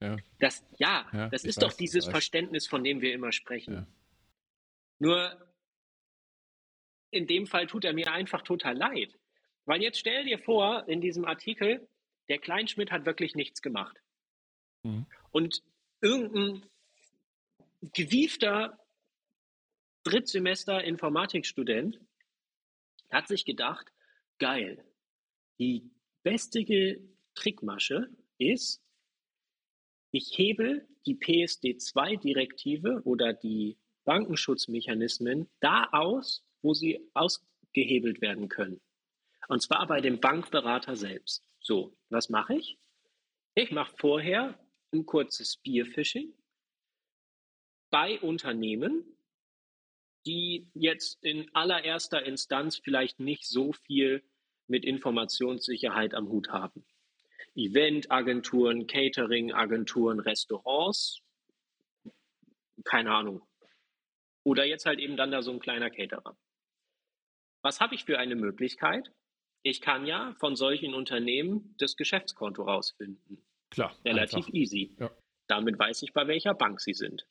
Ja, 0.00 0.16
das, 0.38 0.64
ja, 0.78 1.08
ja 1.12 1.28
das 1.28 1.42
ist 1.42 1.56
weiß, 1.56 1.70
doch 1.70 1.72
dieses 1.72 2.06
Verständnis, 2.06 2.68
von 2.68 2.84
dem 2.84 3.00
wir 3.00 3.12
immer 3.14 3.32
sprechen. 3.32 3.74
Ja. 3.74 3.86
Nur 5.00 5.52
in 7.10 7.26
dem 7.26 7.46
Fall 7.46 7.66
tut 7.66 7.84
er 7.84 7.94
mir 7.94 8.12
einfach 8.12 8.42
total 8.42 8.76
leid. 8.76 9.18
Weil 9.64 9.82
jetzt 9.82 9.98
stell 9.98 10.24
dir 10.24 10.38
vor, 10.38 10.86
in 10.86 11.00
diesem 11.00 11.24
Artikel, 11.24 11.88
der 12.28 12.38
Kleinschmidt 12.38 12.92
hat 12.92 13.06
wirklich 13.06 13.34
nichts 13.34 13.60
gemacht. 13.60 13.96
Mhm. 14.84 15.06
Und 15.32 15.64
irgendein 16.00 16.62
gewiefter 17.92 18.78
Drittsemester 20.04 20.84
Informatikstudent 20.84 22.00
hat 23.10 23.28
sich 23.28 23.44
gedacht, 23.44 23.92
geil, 24.38 24.84
die 25.58 25.90
beste 26.22 26.64
Trickmasche 27.34 28.08
ist, 28.38 28.82
ich 30.12 30.32
hebe 30.36 30.86
die 31.06 31.16
PSD2-Direktive 31.16 33.02
oder 33.04 33.32
die 33.32 33.76
Bankenschutzmechanismen 34.04 35.48
da 35.60 35.88
aus, 35.92 36.44
wo 36.62 36.74
sie 36.74 37.00
ausgehebelt 37.14 38.20
werden 38.20 38.48
können. 38.48 38.80
Und 39.48 39.62
zwar 39.62 39.86
bei 39.86 40.00
dem 40.00 40.20
Bankberater 40.20 40.96
selbst. 40.96 41.44
So, 41.60 41.96
was 42.08 42.28
mache 42.28 42.54
ich? 42.54 42.78
Ich 43.54 43.70
mache 43.70 43.94
vorher 43.96 44.58
ein 44.92 45.04
kurzes 45.04 45.54
Spearfishing 45.54 46.32
bei 47.90 48.20
Unternehmen, 48.20 49.16
die 50.26 50.68
jetzt 50.74 51.22
in 51.22 51.54
allererster 51.54 52.24
Instanz 52.24 52.78
vielleicht 52.78 53.20
nicht 53.20 53.46
so 53.46 53.72
viel 53.72 54.24
mit 54.66 54.84
Informationssicherheit 54.84 56.14
am 56.14 56.28
Hut 56.28 56.48
haben. 56.48 56.84
Eventagenturen, 57.54 58.86
Catering-Agenturen, 58.86 60.20
Restaurants, 60.20 61.22
keine 62.84 63.12
Ahnung. 63.12 63.42
Oder 64.44 64.64
jetzt 64.64 64.86
halt 64.86 65.00
eben 65.00 65.16
dann 65.16 65.30
da 65.30 65.42
so 65.42 65.52
ein 65.52 65.60
kleiner 65.60 65.90
Caterer. 65.90 66.36
Was 67.62 67.80
habe 67.80 67.94
ich 67.94 68.04
für 68.04 68.18
eine 68.18 68.36
Möglichkeit? 68.36 69.12
Ich 69.62 69.80
kann 69.80 70.06
ja 70.06 70.34
von 70.38 70.54
solchen 70.54 70.94
Unternehmen 70.94 71.74
das 71.78 71.96
Geschäftskonto 71.96 72.62
rausfinden. 72.62 73.44
Klar. 73.70 73.96
Relativ 74.04 74.46
einfach. 74.46 74.54
easy. 74.54 74.94
Ja. 75.00 75.10
Damit 75.48 75.78
weiß 75.78 76.02
ich, 76.02 76.12
bei 76.12 76.28
welcher 76.28 76.54
Bank 76.54 76.80
sie 76.80 76.94
sind. 76.94 77.26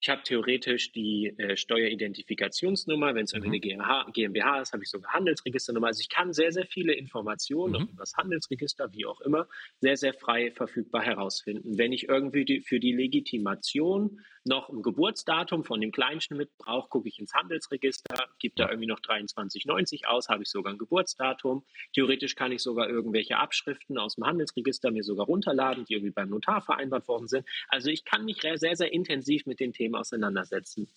Ich 0.00 0.08
habe 0.08 0.22
theoretisch 0.22 0.92
die 0.92 1.34
äh, 1.38 1.56
Steueridentifikationsnummer, 1.56 3.14
wenn 3.14 3.24
es 3.24 3.34
mhm. 3.34 3.42
eine 3.42 3.58
GmbH, 3.58 4.06
GmbH 4.12 4.60
ist, 4.60 4.72
habe 4.72 4.84
ich 4.84 4.90
sogar 4.90 5.12
Handelsregisternummer. 5.12 5.88
Also 5.88 6.00
ich 6.00 6.08
kann 6.08 6.32
sehr, 6.32 6.52
sehr 6.52 6.66
viele 6.66 6.92
Informationen 6.92 7.82
mhm. 7.82 7.88
über 7.88 8.02
das 8.02 8.14
Handelsregister, 8.16 8.92
wie 8.92 9.06
auch 9.06 9.20
immer, 9.22 9.48
sehr, 9.80 9.96
sehr 9.96 10.14
frei 10.14 10.52
verfügbar 10.52 11.02
herausfinden. 11.02 11.78
Wenn 11.78 11.92
ich 11.92 12.08
irgendwie 12.08 12.44
die, 12.44 12.60
für 12.60 12.78
die 12.78 12.92
Legitimation 12.92 14.20
noch 14.48 14.68
ein 14.68 14.82
Geburtsdatum 14.82 15.64
von 15.64 15.80
dem 15.80 15.92
Kleinschmidt 15.92 16.56
brauche, 16.58 16.88
gucke 16.88 17.08
ich 17.08 17.18
ins 17.18 17.34
Handelsregister, 17.34 18.28
gebe 18.38 18.54
da 18.56 18.68
irgendwie 18.68 18.88
noch 18.88 19.00
2390 19.00 20.08
aus, 20.08 20.28
habe 20.28 20.42
ich 20.42 20.50
sogar 20.50 20.72
ein 20.72 20.78
Geburtsdatum. 20.78 21.64
Theoretisch 21.92 22.34
kann 22.34 22.50
ich 22.50 22.62
sogar 22.62 22.88
irgendwelche 22.88 23.36
Abschriften 23.36 23.98
aus 23.98 24.16
dem 24.16 24.24
Handelsregister 24.24 24.90
mir 24.90 25.04
sogar 25.04 25.26
runterladen, 25.26 25.84
die 25.84 25.94
irgendwie 25.94 26.12
beim 26.12 26.30
Notar 26.30 26.62
vereinbart 26.62 27.06
worden 27.06 27.28
sind. 27.28 27.46
Also 27.68 27.90
ich 27.90 28.04
kann 28.04 28.24
mich 28.24 28.40
sehr, 28.40 28.76
sehr 28.76 28.92
intensiv 28.92 29.46
mit 29.46 29.60
den 29.60 29.72
Themen 29.72 29.94
auseinandersetzen. 29.94 30.88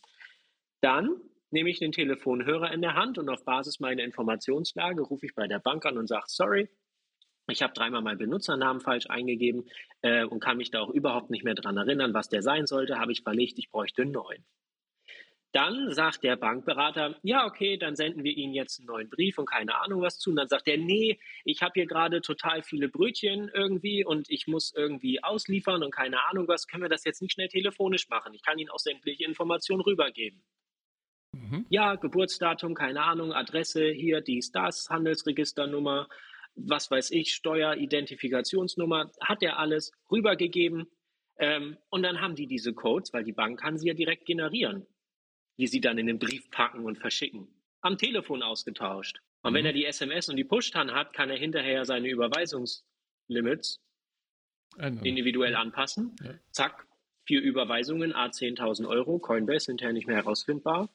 Dann 0.82 1.22
nehme 1.52 1.70
ich 1.70 1.80
den 1.80 1.92
Telefonhörer 1.92 2.72
in 2.72 2.82
der 2.82 2.96
Hand 2.96 3.18
und 3.18 3.30
auf 3.30 3.44
Basis 3.44 3.80
meiner 3.80 4.04
Informationslage 4.04 5.02
rufe 5.02 5.26
ich 5.26 5.36
bei 5.36 5.48
der 5.48 5.60
Bank 5.60 5.86
an 5.86 5.98
und 5.98 6.08
sage, 6.08 6.26
sorry, 6.28 6.70
ich 7.52 7.62
habe 7.62 7.74
dreimal 7.74 8.02
meinen 8.02 8.18
Benutzernamen 8.18 8.82
falsch 8.82 9.08
eingegeben 9.10 9.66
äh, 10.02 10.24
und 10.24 10.40
kann 10.40 10.58
mich 10.58 10.72
da 10.72 10.82
auch 10.82 10.90
überhaupt 10.90 11.30
nicht 11.30 11.44
mehr 11.44 11.56
daran 11.56 11.78
erinnern, 11.78 12.14
was 12.14 12.30
der 12.30 12.42
sein 12.42 12.66
sollte, 12.66 13.00
habe 13.00 13.12
ich 13.12 13.22
verlegt, 13.22 13.60
ich 13.60 13.70
bräuchte 13.70 14.02
einen 14.04 14.12
neuen. 14.12 14.46
Dann 15.54 15.94
sagt 15.94 16.24
der 16.24 16.38
Bankberater, 16.38 17.20
ja, 17.24 17.46
okay, 17.46 17.76
dann 17.76 17.98
senden 17.98 18.24
wir 18.24 18.32
Ihnen 18.32 18.54
jetzt 18.54 18.80
einen 18.80 18.88
neuen 18.88 19.10
Brief 19.10 19.38
und 19.38 19.48
keine 19.48 19.76
Ahnung 19.82 20.02
was 20.02 20.18
zu. 20.18 20.30
Und 20.30 20.38
dann 20.38 20.48
sagt 20.48 20.68
er, 20.70 20.78
nee, 20.78 21.20
ich 21.44 21.62
habe 21.62 21.74
hier 21.76 21.88
gerade 21.88 22.22
total 22.22 22.64
viele 22.64 22.88
Brötchen 22.88 23.52
irgendwie 23.54 24.06
und 24.06 24.30
ich 24.30 24.48
muss 24.48 24.74
irgendwie 24.74 25.22
ausliefern 25.22 25.84
und 25.84 25.92
keine 25.92 26.24
Ahnung 26.30 26.48
was. 26.48 26.68
Können 26.68 26.84
wir 26.84 26.90
das 26.90 27.04
jetzt 27.04 27.22
nicht 27.22 27.34
schnell 27.34 27.50
telefonisch 27.50 28.08
machen? 28.08 28.34
Ich 28.34 28.44
kann 28.44 28.60
Ihnen 28.60 28.70
auch 28.70 28.80
sämtliche 28.80 29.26
Informationen 29.26 29.82
rübergeben. 29.82 30.42
Mhm. 31.34 31.66
Ja, 31.70 31.96
Geburtsdatum, 31.96 32.74
keine 32.74 33.04
Ahnung, 33.04 33.34
Adresse, 33.34 33.90
hier, 33.90 34.22
dies, 34.22 34.52
das, 34.52 34.90
Handelsregisternummer, 34.90 36.08
was 36.56 36.92
weiß 36.92 37.12
ich, 37.12 37.34
Steueridentifikationsnummer, 37.34 39.12
hat 39.22 39.44
er 39.44 39.60
alles 39.60 39.92
rübergegeben. 40.12 40.88
Ähm, 41.38 41.78
und 41.90 42.04
dann 42.04 42.22
haben 42.22 42.36
die 42.36 42.48
diese 42.48 42.74
Codes, 42.74 43.14
weil 43.14 43.24
die 43.24 43.34
Bank 43.34 43.60
kann 43.60 43.78
sie 43.78 43.88
ja 43.88 43.94
direkt 43.94 44.26
generieren 44.26 44.86
die 45.62 45.68
sie 45.68 45.80
dann 45.80 46.00
in 46.00 46.08
den 46.08 46.18
Brief 46.18 46.50
packen 46.50 46.86
und 46.86 46.98
verschicken. 46.98 47.48
Am 47.82 47.98
Telefon 47.98 48.42
ausgetauscht. 48.42 49.22
Und 49.44 49.52
mhm. 49.52 49.58
wenn 49.58 49.66
er 49.68 49.74
die 49.74 49.86
SMS 49.86 50.28
und 50.28 50.36
die 50.36 50.44
Push-Tan 50.44 50.92
hat, 50.92 51.14
kann 51.14 51.30
er 51.30 51.38
hinterher 51.38 51.86
seine 51.86 52.10
Überweisungslimits 52.10 53.80
Ändern. 54.78 55.06
individuell 55.06 55.56
anpassen. 55.56 56.16
Ja. 56.24 56.34
Zack, 56.52 56.88
vier 57.26 57.42
Überweisungen, 57.42 58.14
a 58.14 58.26
10.000 58.26 58.88
Euro, 58.88 59.20
Coinbase 59.20 59.68
hinterher 59.68 59.94
nicht 59.94 60.08
mehr 60.08 60.16
herausfindbar, 60.16 60.90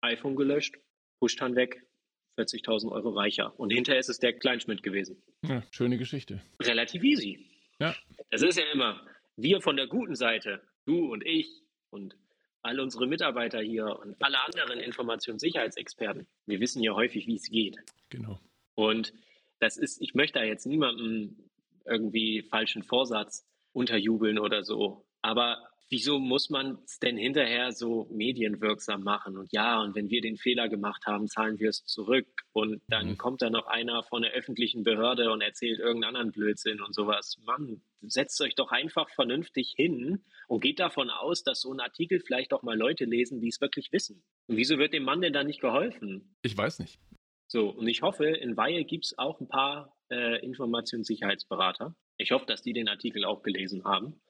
iPhone 0.00 0.34
gelöscht, 0.34 0.76
Push-Tan 1.20 1.54
weg, 1.54 1.86
40.000 2.40 2.90
Euro 2.90 3.10
reicher. 3.10 3.58
Und 3.58 3.70
hinterher 3.70 4.00
ist 4.00 4.08
es 4.08 4.18
der 4.18 4.32
Kleinschmidt 4.32 4.82
gewesen. 4.82 5.22
Ja, 5.46 5.62
schöne 5.70 5.98
Geschichte. 5.98 6.40
Relativ 6.62 7.02
easy. 7.02 7.46
Ja. 7.78 7.94
Das 8.30 8.42
ist 8.42 8.58
ja 8.58 8.64
immer, 8.72 9.06
wir 9.36 9.60
von 9.60 9.76
der 9.76 9.86
guten 9.86 10.14
Seite, 10.14 10.62
du 10.86 11.12
und 11.12 11.24
ich 11.26 11.62
und 11.90 12.16
all 12.62 12.78
unsere 12.80 13.06
Mitarbeiter 13.06 13.60
hier 13.60 13.86
und 13.86 14.16
alle 14.22 14.38
anderen 14.44 14.80
Informationssicherheitsexperten, 14.80 16.26
wir 16.46 16.60
wissen 16.60 16.82
ja 16.82 16.94
häufig, 16.94 17.26
wie 17.26 17.36
es 17.36 17.48
geht. 17.48 17.78
Genau. 18.10 18.38
Und 18.74 19.14
das 19.60 19.76
ist, 19.76 20.00
ich 20.00 20.14
möchte 20.14 20.38
da 20.38 20.44
jetzt 20.44 20.66
niemandem 20.66 21.50
irgendwie 21.86 22.42
falschen 22.42 22.82
Vorsatz 22.82 23.46
unterjubeln 23.72 24.38
oder 24.38 24.62
so. 24.62 25.06
Aber 25.22 25.69
wieso 25.90 26.20
muss 26.20 26.50
man 26.50 26.78
es 26.84 26.98
denn 27.00 27.16
hinterher 27.16 27.72
so 27.72 28.06
medienwirksam 28.10 29.02
machen? 29.02 29.36
Und 29.36 29.52
ja, 29.52 29.82
und 29.82 29.94
wenn 29.94 30.08
wir 30.08 30.20
den 30.20 30.36
Fehler 30.36 30.68
gemacht 30.68 31.04
haben, 31.06 31.26
zahlen 31.26 31.58
wir 31.58 31.68
es 31.68 31.84
zurück. 31.84 32.26
Und 32.52 32.80
dann 32.88 33.10
mhm. 33.10 33.18
kommt 33.18 33.42
da 33.42 33.50
noch 33.50 33.66
einer 33.66 34.04
von 34.04 34.22
der 34.22 34.30
öffentlichen 34.32 34.84
Behörde 34.84 35.30
und 35.32 35.40
erzählt 35.40 35.80
irgendeinen 35.80 36.16
anderen 36.16 36.32
Blödsinn 36.32 36.80
und 36.80 36.94
sowas. 36.94 37.36
Mann, 37.44 37.82
setzt 38.02 38.40
euch 38.40 38.54
doch 38.54 38.70
einfach 38.70 39.10
vernünftig 39.10 39.74
hin 39.76 40.24
und 40.46 40.62
geht 40.62 40.78
davon 40.78 41.10
aus, 41.10 41.42
dass 41.42 41.60
so 41.60 41.72
ein 41.72 41.80
Artikel 41.80 42.20
vielleicht 42.20 42.52
auch 42.52 42.62
mal 42.62 42.78
Leute 42.78 43.04
lesen, 43.04 43.40
die 43.40 43.48
es 43.48 43.60
wirklich 43.60 43.92
wissen. 43.92 44.22
Und 44.46 44.56
wieso 44.56 44.78
wird 44.78 44.94
dem 44.94 45.02
Mann 45.02 45.20
denn 45.20 45.32
da 45.32 45.42
nicht 45.42 45.60
geholfen? 45.60 46.36
Ich 46.42 46.56
weiß 46.56 46.78
nicht. 46.78 47.00
So, 47.48 47.68
und 47.70 47.88
ich 47.88 48.02
hoffe, 48.02 48.26
in 48.26 48.56
Weihe 48.56 48.84
gibt 48.84 49.06
es 49.06 49.18
auch 49.18 49.40
ein 49.40 49.48
paar 49.48 49.96
äh, 50.08 50.38
Informationssicherheitsberater. 50.44 51.96
Ich 52.16 52.30
hoffe, 52.30 52.46
dass 52.46 52.62
die 52.62 52.72
den 52.72 52.88
Artikel 52.88 53.24
auch 53.24 53.42
gelesen 53.42 53.84
haben 53.84 54.20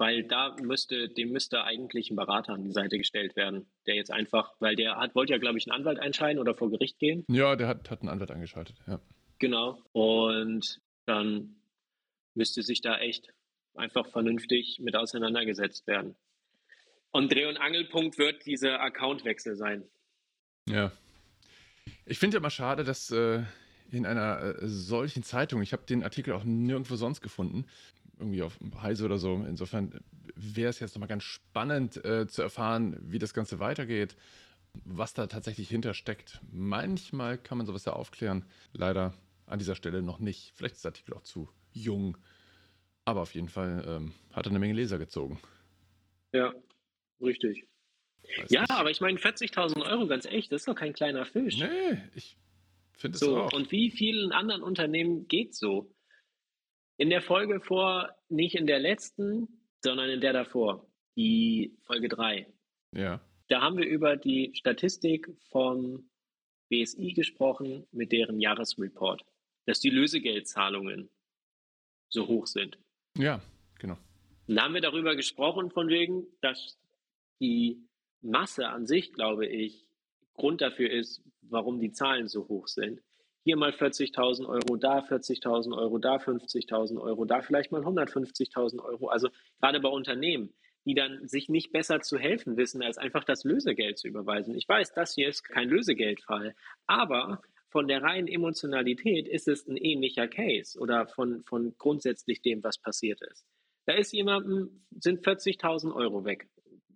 weil 0.00 0.24
da 0.24 0.56
müsste, 0.62 1.10
dem 1.10 1.30
müsste 1.30 1.62
eigentlich 1.62 2.10
ein 2.10 2.16
Berater 2.16 2.54
an 2.54 2.64
die 2.64 2.72
Seite 2.72 2.96
gestellt 2.96 3.36
werden, 3.36 3.70
der 3.86 3.96
jetzt 3.96 4.10
einfach, 4.10 4.54
weil 4.58 4.74
der 4.74 4.96
hat, 4.96 5.14
wollte 5.14 5.34
ja, 5.34 5.38
glaube 5.38 5.58
ich, 5.58 5.70
einen 5.70 5.78
Anwalt 5.78 5.98
einschalten 5.98 6.40
oder 6.40 6.54
vor 6.54 6.70
Gericht 6.70 6.98
gehen. 6.98 7.22
Ja, 7.28 7.54
der 7.54 7.68
hat, 7.68 7.90
hat 7.90 8.00
einen 8.00 8.08
Anwalt 8.08 8.30
eingeschaltet, 8.30 8.76
ja. 8.86 8.98
Genau. 9.40 9.82
Und 9.92 10.80
dann 11.04 11.56
müsste 12.32 12.62
sich 12.62 12.80
da 12.80 12.96
echt 12.96 13.28
einfach 13.74 14.06
vernünftig 14.06 14.78
mit 14.80 14.96
auseinandergesetzt 14.96 15.86
werden. 15.86 16.16
Und 17.10 17.30
Dreh- 17.30 17.46
und 17.46 17.58
Angelpunkt 17.58 18.16
wird 18.16 18.46
dieser 18.46 18.80
Accountwechsel 18.80 19.54
sein. 19.54 19.84
Ja. 20.66 20.92
Ich 22.06 22.18
finde 22.18 22.36
ja 22.36 22.38
immer 22.38 22.48
schade, 22.48 22.84
dass 22.84 23.10
äh, 23.10 23.42
in 23.90 24.06
einer 24.06 24.40
äh, 24.40 24.66
solchen 24.66 25.22
Zeitung, 25.24 25.60
ich 25.60 25.74
habe 25.74 25.84
den 25.84 26.02
Artikel 26.04 26.32
auch 26.32 26.44
nirgendwo 26.44 26.96
sonst 26.96 27.20
gefunden, 27.20 27.66
irgendwie 28.20 28.42
auf 28.42 28.58
Heise 28.82 29.04
oder 29.04 29.18
so. 29.18 29.34
Insofern 29.48 30.00
wäre 30.34 30.70
es 30.70 30.80
jetzt 30.80 30.94
nochmal 30.94 31.08
ganz 31.08 31.24
spannend 31.24 32.04
äh, 32.04 32.26
zu 32.26 32.42
erfahren, 32.42 32.96
wie 33.02 33.18
das 33.18 33.34
Ganze 33.34 33.58
weitergeht, 33.58 34.16
was 34.84 35.14
da 35.14 35.26
tatsächlich 35.26 35.68
hintersteckt. 35.68 36.40
Manchmal 36.52 37.38
kann 37.38 37.58
man 37.58 37.66
sowas 37.66 37.84
ja 37.84 37.92
aufklären. 37.92 38.44
Leider 38.72 39.14
an 39.46 39.58
dieser 39.58 39.74
Stelle 39.74 40.02
noch 40.02 40.20
nicht. 40.20 40.52
Vielleicht 40.54 40.76
ist 40.76 40.84
der 40.84 40.90
Artikel 40.90 41.14
auch 41.14 41.22
zu 41.22 41.48
jung. 41.72 42.16
Aber 43.04 43.22
auf 43.22 43.34
jeden 43.34 43.48
Fall 43.48 43.84
ähm, 43.86 44.12
hat 44.32 44.46
er 44.46 44.50
eine 44.50 44.58
Menge 44.58 44.74
Leser 44.74 44.98
gezogen. 44.98 45.40
Ja, 46.32 46.54
richtig. 47.20 47.66
Ja, 48.48 48.60
nicht. 48.60 48.70
aber 48.70 48.90
ich 48.90 49.00
meine, 49.00 49.18
40.000 49.18 49.82
Euro, 49.90 50.06
ganz 50.06 50.26
echt, 50.26 50.52
das 50.52 50.62
ist 50.62 50.68
doch 50.68 50.74
kein 50.74 50.92
kleiner 50.92 51.24
Fisch. 51.24 51.58
Nee, 51.58 51.98
ich 52.14 52.36
finde 52.92 53.16
es 53.16 53.20
so, 53.20 53.36
auch. 53.38 53.52
Und 53.52 53.72
wie 53.72 53.90
vielen 53.90 54.30
anderen 54.30 54.62
Unternehmen 54.62 55.26
geht 55.26 55.54
so? 55.54 55.90
In 57.00 57.08
der 57.08 57.22
Folge 57.22 57.60
vor, 57.60 58.14
nicht 58.28 58.54
in 58.54 58.66
der 58.66 58.78
letzten, 58.78 59.48
sondern 59.82 60.10
in 60.10 60.20
der 60.20 60.34
davor. 60.34 60.86
die 61.16 61.74
Folge 61.86 62.10
3. 62.10 62.46
Ja. 62.94 63.22
Da 63.48 63.62
haben 63.62 63.78
wir 63.78 63.86
über 63.86 64.18
die 64.18 64.50
Statistik 64.54 65.34
vom 65.48 66.10
BSI 66.68 67.14
gesprochen 67.14 67.86
mit 67.90 68.12
deren 68.12 68.38
Jahresreport, 68.38 69.24
dass 69.64 69.80
die 69.80 69.88
Lösegeldzahlungen 69.88 71.08
so 72.10 72.28
hoch 72.28 72.46
sind. 72.46 72.78
Ja, 73.16 73.40
genau. 73.78 73.96
Und 74.46 74.56
da 74.56 74.64
haben 74.64 74.74
wir 74.74 74.82
darüber 74.82 75.16
gesprochen, 75.16 75.70
von 75.70 75.88
wegen, 75.88 76.26
dass 76.42 76.78
die 77.40 77.82
Masse 78.20 78.68
an 78.68 78.86
sich, 78.86 79.14
glaube 79.14 79.46
ich, 79.46 79.86
Grund 80.34 80.60
dafür 80.60 80.90
ist, 80.90 81.22
warum 81.40 81.80
die 81.80 81.92
Zahlen 81.92 82.28
so 82.28 82.46
hoch 82.46 82.68
sind. 82.68 83.00
Hier 83.44 83.56
mal 83.56 83.70
40.000 83.70 84.46
Euro, 84.46 84.76
da 84.76 84.98
40.000 84.98 85.76
Euro, 85.76 85.98
da 85.98 86.16
50.000 86.16 87.00
Euro, 87.00 87.24
da 87.24 87.40
vielleicht 87.40 87.72
mal 87.72 87.82
150.000 87.82 88.82
Euro. 88.84 89.08
Also 89.08 89.28
gerade 89.60 89.80
bei 89.80 89.88
Unternehmen, 89.88 90.52
die 90.84 90.94
dann 90.94 91.26
sich 91.26 91.48
nicht 91.48 91.72
besser 91.72 92.00
zu 92.00 92.18
helfen 92.18 92.56
wissen, 92.56 92.82
als 92.82 92.98
einfach 92.98 93.24
das 93.24 93.44
Lösegeld 93.44 93.98
zu 93.98 94.08
überweisen. 94.08 94.54
Ich 94.54 94.68
weiß, 94.68 94.92
das 94.94 95.14
hier 95.14 95.28
ist 95.28 95.42
kein 95.42 95.68
Lösegeldfall, 95.68 96.54
aber 96.86 97.40
von 97.68 97.86
der 97.86 98.02
reinen 98.02 98.28
Emotionalität 98.28 99.28
ist 99.28 99.48
es 99.48 99.66
ein 99.66 99.76
ähnlicher 99.76 100.26
Case 100.26 100.78
oder 100.78 101.06
von, 101.06 101.44
von 101.44 101.74
grundsätzlich 101.78 102.42
dem, 102.42 102.64
was 102.64 102.78
passiert 102.78 103.20
ist. 103.22 103.46
Da 103.86 103.94
ist 103.94 104.12
jemandem, 104.12 104.84
sind 104.90 105.24
40.000 105.24 105.94
Euro 105.94 106.24
weg, 106.24 106.48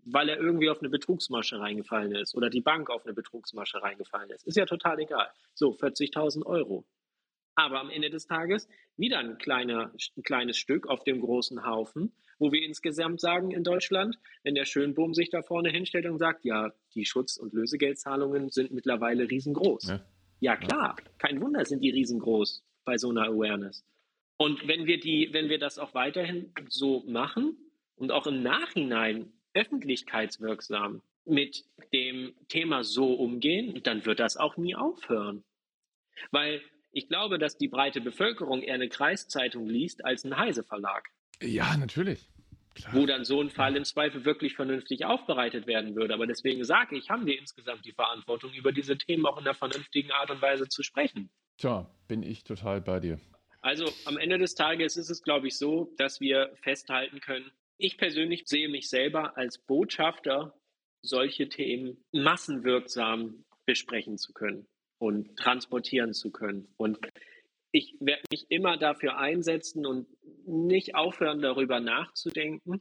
weil 0.04 0.28
er 0.28 0.38
irgendwie 0.38 0.70
auf 0.70 0.80
eine 0.80 0.90
Betrugsmasche 0.90 1.58
reingefallen 1.58 2.14
ist 2.14 2.34
oder 2.34 2.50
die 2.50 2.60
Bank 2.60 2.90
auf 2.90 3.04
eine 3.04 3.14
Betrugsmasche 3.14 3.82
reingefallen 3.82 4.30
ist. 4.30 4.46
Ist 4.46 4.56
ja 4.56 4.66
total 4.66 4.98
egal. 5.00 5.28
So, 5.54 5.72
40.000 5.72 6.44
Euro. 6.44 6.84
Aber 7.56 7.80
am 7.80 7.90
Ende 7.90 8.10
des 8.10 8.26
Tages 8.26 8.68
wieder 8.96 9.18
ein, 9.18 9.38
kleiner, 9.38 9.92
ein 10.16 10.22
kleines 10.22 10.56
Stück 10.56 10.88
auf 10.88 11.04
dem 11.04 11.20
großen 11.20 11.64
Haufen, 11.64 12.12
wo 12.38 12.50
wir 12.50 12.62
insgesamt 12.64 13.20
sagen 13.20 13.52
in 13.52 13.62
Deutschland, 13.62 14.18
wenn 14.42 14.54
der 14.54 14.64
Schönbohm 14.64 15.14
sich 15.14 15.30
da 15.30 15.42
vorne 15.42 15.70
hinstellt 15.70 16.06
und 16.06 16.18
sagt, 16.18 16.44
ja, 16.44 16.72
die 16.94 17.04
Schutz- 17.04 17.36
und 17.36 17.52
Lösegeldzahlungen 17.52 18.50
sind 18.50 18.72
mittlerweile 18.72 19.30
riesengroß. 19.30 19.88
Ja. 19.88 20.04
ja, 20.40 20.56
klar, 20.56 20.96
kein 21.18 21.40
Wunder 21.40 21.64
sind 21.64 21.82
die 21.82 21.90
riesengroß 21.90 22.64
bei 22.84 22.98
so 22.98 23.10
einer 23.10 23.24
Awareness. 23.24 23.84
Und 24.36 24.66
wenn 24.66 24.86
wir, 24.86 24.98
die, 24.98 25.28
wenn 25.32 25.48
wir 25.48 25.58
das 25.58 25.78
auch 25.78 25.94
weiterhin 25.94 26.52
so 26.68 27.04
machen 27.06 27.56
und 27.94 28.10
auch 28.10 28.26
im 28.26 28.42
Nachhinein 28.42 29.32
öffentlichkeitswirksam 29.54 31.02
mit 31.24 31.64
dem 31.92 32.34
Thema 32.48 32.84
so 32.84 33.14
umgehen, 33.14 33.80
dann 33.82 34.04
wird 34.04 34.20
das 34.20 34.36
auch 34.36 34.56
nie 34.56 34.74
aufhören. 34.74 35.44
Weil 36.30 36.60
ich 36.92 37.08
glaube, 37.08 37.38
dass 37.38 37.56
die 37.56 37.68
breite 37.68 38.00
Bevölkerung 38.00 38.62
eher 38.62 38.74
eine 38.74 38.88
Kreiszeitung 38.88 39.66
liest 39.66 40.04
als 40.04 40.24
einen 40.24 40.36
Heise-Verlag. 40.36 41.08
Ja, 41.42 41.76
natürlich. 41.76 42.28
Klar. 42.74 42.94
Wo 42.94 43.06
dann 43.06 43.24
so 43.24 43.40
ein 43.40 43.50
Fall 43.50 43.76
im 43.76 43.84
Zweifel 43.84 44.24
wirklich 44.24 44.54
vernünftig 44.54 45.04
aufbereitet 45.04 45.66
werden 45.66 45.94
würde. 45.94 46.12
Aber 46.12 46.26
deswegen 46.26 46.64
sage 46.64 46.96
ich, 46.96 47.08
haben 47.08 47.24
wir 47.24 47.38
insgesamt 47.38 47.84
die 47.84 47.92
Verantwortung, 47.92 48.52
über 48.52 48.72
diese 48.72 48.98
Themen 48.98 49.26
auch 49.26 49.38
in 49.38 49.44
einer 49.44 49.54
vernünftigen 49.54 50.10
Art 50.10 50.30
und 50.30 50.42
Weise 50.42 50.68
zu 50.68 50.82
sprechen. 50.82 51.30
Tja, 51.56 51.88
bin 52.08 52.24
ich 52.24 52.42
total 52.42 52.80
bei 52.80 52.98
dir. 52.98 53.20
Also 53.60 53.86
am 54.06 54.18
Ende 54.18 54.38
des 54.38 54.54
Tages 54.56 54.96
ist 54.96 55.08
es, 55.08 55.22
glaube 55.22 55.46
ich, 55.46 55.56
so, 55.56 55.94
dass 55.96 56.20
wir 56.20 56.52
festhalten 56.62 57.20
können, 57.20 57.50
ich 57.78 57.98
persönlich 57.98 58.44
sehe 58.46 58.68
mich 58.68 58.88
selber 58.88 59.36
als 59.36 59.58
Botschafter, 59.58 60.54
solche 61.02 61.48
Themen 61.48 62.02
massenwirksam 62.12 63.44
besprechen 63.66 64.18
zu 64.18 64.32
können 64.32 64.66
und 64.98 65.36
transportieren 65.36 66.14
zu 66.14 66.30
können. 66.30 66.68
Und 66.76 66.98
ich 67.72 67.96
werde 68.00 68.22
mich 68.30 68.46
immer 68.50 68.76
dafür 68.76 69.18
einsetzen 69.18 69.84
und 69.84 70.06
nicht 70.46 70.94
aufhören, 70.94 71.40
darüber 71.40 71.80
nachzudenken, 71.80 72.80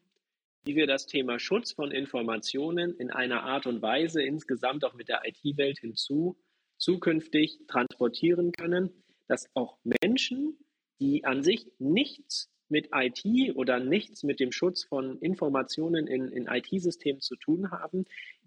wie 0.63 0.75
wir 0.75 0.87
das 0.87 1.07
Thema 1.07 1.39
Schutz 1.39 1.73
von 1.73 1.91
Informationen 1.91 2.95
in 2.97 3.11
einer 3.11 3.43
Art 3.43 3.65
und 3.65 3.81
Weise 3.81 4.21
insgesamt 4.21 4.85
auch 4.85 4.93
mit 4.93 5.09
der 5.09 5.23
IT-Welt 5.25 5.79
hinzu 5.79 6.37
zukünftig 6.77 7.59
transportieren 7.67 8.51
können, 8.51 9.03
dass 9.27 9.49
auch 9.55 9.77
Menschen, 9.83 10.57
die 10.99 11.25
an 11.25 11.43
sich 11.43 11.71
nichts 11.79 12.49
mit 12.73 12.89
IT 12.91 13.55
oder 13.55 13.79
nichts 13.79 14.23
mit 14.23 14.39
dem 14.39 14.51
Schutz 14.51 14.83
von 14.83 15.19
Informationen 15.19 16.07
in, 16.07 16.27
in 16.29 16.47
IT-Systemen 16.47 17.21
zu 17.21 17.35
tun 17.35 17.69
haben, 17.69 18.05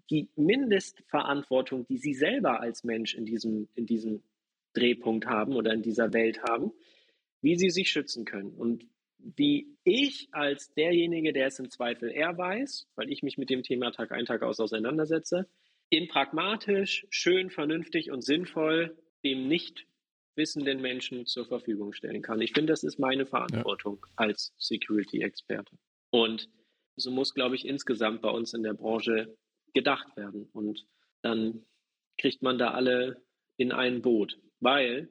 die 0.09 0.27
Mindestverantwortung, 0.35 1.87
die 1.87 1.97
sie 1.97 2.13
selber 2.13 2.59
als 2.59 2.83
Mensch 2.83 3.15
in 3.15 3.25
diesem, 3.25 3.69
in 3.75 3.85
diesem 3.85 4.21
Drehpunkt 4.73 5.27
haben 5.27 5.55
oder 5.55 5.73
in 5.73 5.81
dieser 5.81 6.11
Welt 6.11 6.43
haben, 6.43 6.73
wie 7.41 7.55
sie 7.55 7.69
sich 7.69 7.89
schützen 7.89 8.25
können. 8.25 8.51
Und 8.51 8.85
wie 9.17 9.77
ich 9.85 10.27
als 10.33 10.73
derjenige, 10.73 11.31
der 11.31 11.47
es 11.47 11.59
im 11.59 11.69
Zweifel 11.69 12.11
eher 12.11 12.37
weiß, 12.37 12.87
weil 12.95 13.09
ich 13.09 13.23
mich 13.23 13.37
mit 13.37 13.49
dem 13.49 13.63
Thema 13.63 13.91
Tag 13.91 14.11
ein, 14.11 14.25
Tag 14.25 14.43
aus 14.43 14.59
auseinandersetze, 14.59 15.47
in 15.89 16.09
pragmatisch, 16.09 17.07
schön, 17.09 17.49
vernünftig 17.49 18.11
und 18.11 18.25
sinnvoll 18.25 18.97
dem 19.23 19.47
nicht 19.47 19.86
wissenden 20.37 20.81
Menschen 20.81 21.25
zur 21.25 21.45
Verfügung 21.45 21.93
stellen 21.93 22.21
kann. 22.21 22.41
Ich 22.41 22.53
finde, 22.53 22.71
das 22.71 22.83
ist 22.83 22.99
meine 22.99 23.25
Verantwortung 23.25 23.99
ja. 24.05 24.13
als 24.15 24.53
Security-Experte. 24.57 25.75
Und 26.11 26.49
so 26.95 27.11
muss, 27.11 27.33
glaube 27.33 27.55
ich, 27.55 27.65
insgesamt 27.65 28.21
bei 28.21 28.29
uns 28.29 28.53
in 28.53 28.63
der 28.63 28.73
Branche 28.73 29.35
gedacht 29.73 30.15
werden. 30.15 30.49
Und 30.53 30.85
dann 31.21 31.65
kriegt 32.19 32.41
man 32.41 32.57
da 32.57 32.71
alle 32.71 33.21
in 33.57 33.71
ein 33.71 34.01
Boot, 34.01 34.39
weil 34.59 35.09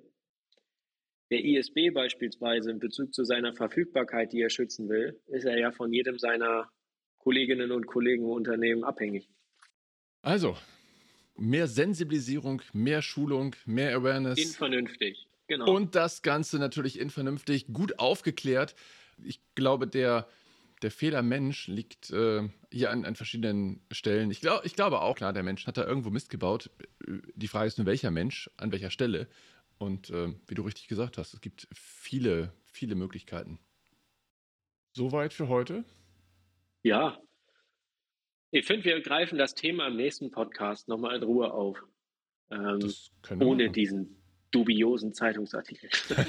der 1.30 1.44
ISB 1.44 1.90
beispielsweise 1.92 2.70
in 2.70 2.78
Bezug 2.78 3.12
zu 3.12 3.24
seiner 3.24 3.52
Verfügbarkeit, 3.52 4.32
die 4.32 4.40
er 4.40 4.50
schützen 4.50 4.88
will, 4.88 5.20
ist 5.26 5.44
er 5.44 5.58
ja 5.58 5.72
von 5.72 5.92
jedem 5.92 6.18
seiner 6.18 6.70
Kolleginnen 7.18 7.72
und 7.72 7.86
Kollegen 7.86 8.24
im 8.24 8.30
Unternehmen 8.30 8.84
abhängig. 8.84 9.28
Also, 10.22 10.56
mehr 11.36 11.66
Sensibilisierung, 11.68 12.62
mehr 12.72 13.02
Schulung, 13.02 13.54
mehr 13.64 13.96
Awareness. 13.96 14.38
In 14.38 14.48
vernünftig, 14.48 15.26
genau. 15.46 15.72
Und 15.74 15.94
das 15.94 16.22
Ganze 16.22 16.58
natürlich 16.58 16.98
in 16.98 17.10
vernünftig, 17.10 17.66
gut 17.72 17.98
aufgeklärt. 17.98 18.74
Ich 19.22 19.40
glaube, 19.54 19.86
der, 19.86 20.28
der 20.82 20.90
Fehler 20.90 21.22
Mensch 21.22 21.68
liegt 21.68 22.10
äh, 22.10 22.48
hier 22.70 22.90
an, 22.90 23.04
an, 23.04 23.16
verschiedenen 23.16 23.80
Stellen. 23.90 24.30
Ich, 24.30 24.40
glaub, 24.40 24.64
ich 24.64 24.74
glaube 24.74 25.00
auch, 25.00 25.16
klar, 25.16 25.32
der 25.32 25.42
Mensch 25.42 25.66
hat 25.66 25.76
da 25.76 25.86
irgendwo 25.86 26.10
Mist 26.10 26.30
gebaut. 26.30 26.70
Die 27.34 27.48
Frage 27.48 27.68
ist 27.68 27.78
nur, 27.78 27.86
welcher 27.86 28.10
Mensch, 28.10 28.50
an 28.56 28.72
welcher 28.72 28.90
Stelle. 28.90 29.28
Und 29.78 30.10
äh, 30.10 30.32
wie 30.46 30.54
du 30.54 30.62
richtig 30.62 30.88
gesagt 30.88 31.18
hast, 31.18 31.34
es 31.34 31.40
gibt 31.40 31.68
viele, 31.72 32.52
viele 32.64 32.94
Möglichkeiten. 32.94 33.58
Soweit 34.92 35.34
für 35.34 35.48
heute. 35.48 35.84
Ja, 36.82 37.18
ich 38.50 38.66
finde, 38.66 38.84
wir 38.84 39.00
greifen 39.00 39.38
das 39.38 39.54
Thema 39.54 39.88
im 39.88 39.96
nächsten 39.96 40.30
Podcast 40.30 40.88
nochmal 40.88 41.16
in 41.16 41.22
Ruhe 41.22 41.52
auf. 41.52 41.82
Ähm, 42.50 42.92
ohne 43.40 43.70
diesen 43.70 44.22
dubiosen 44.50 45.12
Zeitungsartikel. 45.12 45.90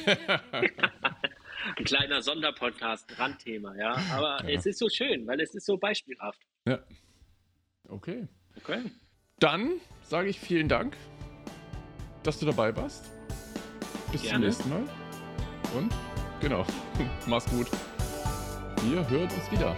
Ein 1.76 1.86
kleiner 1.86 2.22
Sonderpodcast, 2.22 3.20
Randthema, 3.20 3.76
ja. 3.76 3.96
Aber 4.14 4.44
ja. 4.44 4.58
es 4.58 4.66
ist 4.66 4.80
so 4.80 4.90
schön, 4.90 5.28
weil 5.28 5.40
es 5.42 5.54
ist 5.54 5.66
so 5.66 5.78
beispielhaft. 5.78 6.42
Ja. 6.66 6.80
Okay. 7.88 8.28
Okay. 8.58 8.82
Dann 9.40 9.80
sage 10.02 10.30
ich 10.30 10.40
vielen 10.40 10.68
Dank, 10.68 10.98
dass 12.24 12.40
du 12.40 12.46
dabei 12.46 12.76
warst. 12.76 13.12
Bis 14.12 14.24
Gerne. 14.24 14.36
zum 14.36 14.42
nächsten 14.42 14.70
Mal. 14.70 14.84
Und 15.76 15.94
genau, 16.42 16.66
mach's 17.28 17.50
gut. 17.52 17.68
Wir 18.84 19.08
hören 19.10 19.30
uns 19.30 19.52
wieder. 19.52 19.76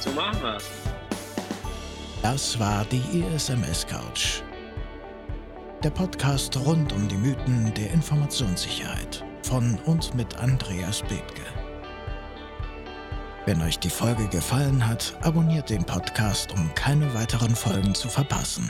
So 0.00 0.10
machen 0.12 0.42
wir's. 0.42 0.87
Das 2.22 2.58
war 2.58 2.84
die 2.86 3.02
ISMS 3.20 3.86
Couch. 3.86 4.42
Der 5.84 5.90
Podcast 5.90 6.56
rund 6.56 6.92
um 6.92 7.06
die 7.06 7.16
Mythen 7.16 7.72
der 7.74 7.92
Informationssicherheit 7.92 9.24
von 9.44 9.78
und 9.86 10.12
mit 10.16 10.36
Andreas 10.36 11.02
Bethke. 11.02 11.42
Wenn 13.46 13.62
euch 13.62 13.78
die 13.78 13.88
Folge 13.88 14.26
gefallen 14.26 14.86
hat, 14.86 15.16
abonniert 15.22 15.70
den 15.70 15.84
Podcast, 15.84 16.52
um 16.52 16.74
keine 16.74 17.14
weiteren 17.14 17.54
Folgen 17.54 17.94
zu 17.94 18.08
verpassen. 18.08 18.68